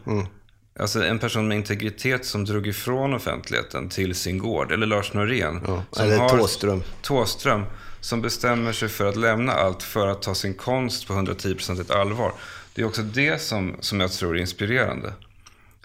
[0.81, 4.73] Alltså en person med integritet som drog ifrån offentligheten till sin gård.
[4.73, 5.61] Eller Lars Norén.
[5.91, 6.83] som eller har- Thåström.
[7.03, 7.64] Thåström.
[8.01, 12.33] Som bestämmer sig för att lämna allt för att ta sin konst på 110% allvar.
[12.75, 15.12] Det är också det som, som jag tror är inspirerande.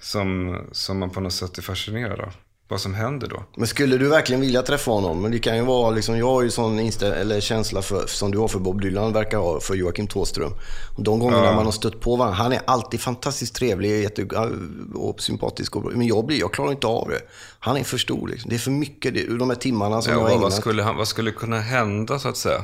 [0.01, 2.33] Som, som man på något sätt är fascinerad av.
[2.67, 3.43] Vad som händer då.
[3.57, 5.21] Men skulle du verkligen vilja träffa honom?
[5.21, 8.31] Men det kan ju vara liksom, jag har ju sån inställ- eller känsla för, som
[8.31, 10.51] du har för Bob Dylan, verkar ha för Joakim Thåström.
[10.97, 14.27] De gångerna man har stött på varandra, han är alltid fantastiskt trevlig jätte,
[14.95, 15.75] och sympatisk.
[15.75, 17.19] Och, men jag, blir, jag klarar inte av det.
[17.59, 18.49] Han är för stor liksom.
[18.49, 20.43] Det är för mycket, det, de här timmarna som Ja, jag har vad, ägnat.
[20.43, 22.63] vad, skulle, han- vad skulle kunna hända så att säga?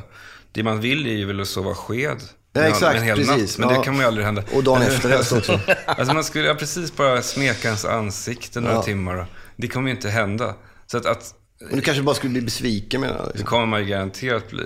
[0.52, 2.16] Det man vill är ju väl att sova sked.
[2.52, 3.58] Ja, exakt, en hel precis.
[3.58, 3.78] Natt, men Ja.
[3.78, 4.42] det kan man ju aldrig hända.
[4.54, 5.60] Och dagen efter helst också.
[5.86, 8.82] alltså man skulle ja, precis bara smeka hans ansikte några Ja.
[8.82, 9.26] timmar.
[9.62, 10.54] Det kommer ju inte hända.
[10.86, 13.30] Så att, att Men du kanske bara skulle bli besviken menar jag.
[13.34, 14.64] det kommer man ju garanterat bli.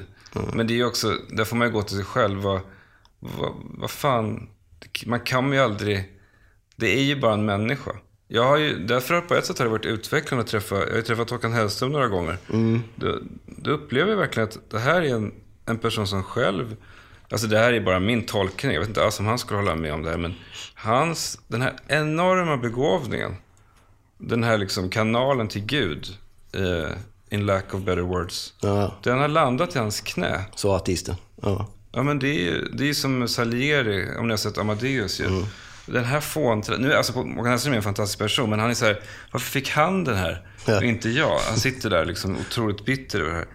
[0.53, 2.39] Men det är ju också, där får man ju gå till sig själv.
[2.41, 2.61] Vad,
[3.21, 4.49] vad, vad fan,
[5.07, 6.05] man kan ju aldrig,
[6.77, 7.91] det är ju bara en människa.
[8.29, 10.87] Jag har ju, därför har på ett sätt har det varit utvecklande att träffa, jag
[10.87, 12.37] har ju träffat Håkan Hellström några gånger.
[12.95, 15.35] Då, då upplever jag verkligen att det här är en,
[15.67, 16.77] en person som själv,
[17.31, 19.75] alltså det här är bara min tolkning, jag vet inte alls om han skulle hålla
[19.75, 20.35] med om det här, men
[20.75, 23.37] hans, den här enorma begåvningen,
[24.19, 26.07] den här liksom kanalen till Gud,
[26.53, 26.91] eh,
[27.31, 30.45] in lack of better words, Ja, den har landat i hans knä.
[30.55, 31.15] sa artisten.
[31.43, 31.67] Ja.
[31.93, 35.27] Ja, men det är ju det är som Salieri, om ni har sett Amadeus ju.
[35.27, 35.45] Mm.
[35.87, 36.77] Den här fånträ...
[36.79, 39.01] Nu, alltså, Håkan Hellström är en fantastisk person, men han är så här,
[39.33, 41.39] varför fick han den här och inte jag?
[41.49, 43.47] Han sitter där liksom otroligt bitter över det här.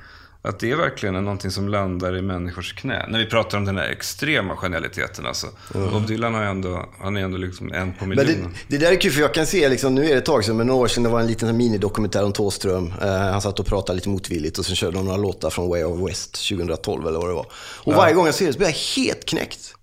[0.43, 3.05] Att det är verkligen någonting som landar i människors knä.
[3.09, 5.47] När vi pratar om den här extrema genialiteten alltså.
[5.73, 8.55] Bob Dylan har ändå, han är ändå liksom en på Men det, miljonen.
[8.67, 10.57] det där är kul för jag kan se, liksom, nu är det ett tag sedan,
[10.57, 12.93] men några år sedan, det var en liten minidokumentär om Thåström.
[13.01, 15.83] Eh, han satt och pratade lite motvilligt och sen körde de några låtar från Way
[15.83, 17.45] of West 2012 eller vad det var.
[17.83, 19.75] Och varje gång jag ser det så blir jag helt knäckt.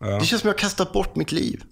[0.00, 0.06] Ja.
[0.06, 1.62] Det känns som jag har kastat bort mitt liv.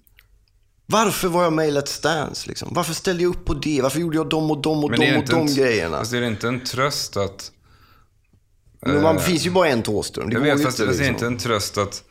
[0.85, 2.49] Varför var jag med i Let's Dance?
[2.49, 2.69] Liksom?
[2.71, 3.81] Varför ställde jag upp på det?
[3.81, 5.97] Varför gjorde jag de och de och Men är de och de en, grejerna?
[5.97, 7.51] Alltså, är det inte en tröst att...
[8.81, 10.31] Men man finns ju bara en Thåström.
[10.31, 11.15] Jag vet, fast inte, det är liksom.
[11.15, 12.03] inte en tröst att...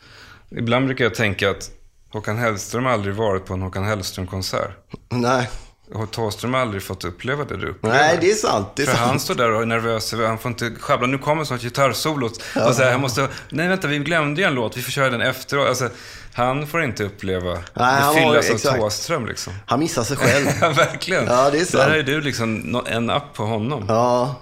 [0.50, 1.70] Ibland brukar jag tänka att
[2.12, 4.70] Håkan Hellström har aldrig varit på en Håkan Hellström-konsert.
[5.08, 5.50] Nej.
[5.94, 7.96] Och Thåström har aldrig fått uppleva det du upplever.
[7.96, 8.68] Nej, det är sant.
[8.76, 9.08] Det är För sant.
[9.08, 11.06] han står där och är nervös, han får inte sjabbla.
[11.06, 12.42] Nu kommer snart gitarrsolot.
[12.66, 15.10] Och så här, han måste, nej vänta, vi glömde ju en låt, vi får köra
[15.10, 15.68] den efteråt.
[15.68, 15.88] Alltså,
[16.34, 18.76] han får inte uppleva Nej, det fyllas av.
[18.76, 19.52] Thåström liksom.
[19.66, 20.46] Han missar sig själv.
[20.60, 21.26] Ja, verkligen.
[21.26, 21.84] Ja, det är sant.
[21.84, 23.84] Där är du liksom en app på honom.
[23.88, 24.34] Ja,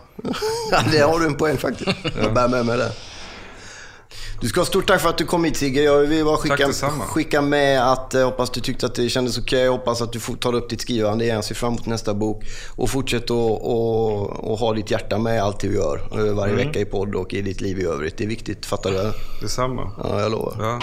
[0.70, 1.90] Ja, det har du en poäng faktiskt.
[2.22, 2.92] Jag bär med mig det.
[4.40, 5.82] Du ska ha stort tack för att du kom hit Sigge.
[5.82, 6.68] Jag vill bara skicka,
[7.06, 9.60] skicka med att jag hoppas du tyckte att det kändes okej.
[9.60, 11.42] Jag hoppas att du tar upp ditt skrivande igen.
[11.42, 12.44] Ser fram emot nästa bok.
[12.76, 16.26] Och fortsätt att och, och ha ditt hjärta med allt du gör.
[16.28, 18.18] eh, Varje vecka i podd och i ditt liv i övrigt.
[18.18, 19.12] Det är viktigt, fattar du?
[19.42, 19.90] Detsamma.
[20.04, 20.54] Ja, jag lovar.
[20.58, 20.80] Ja.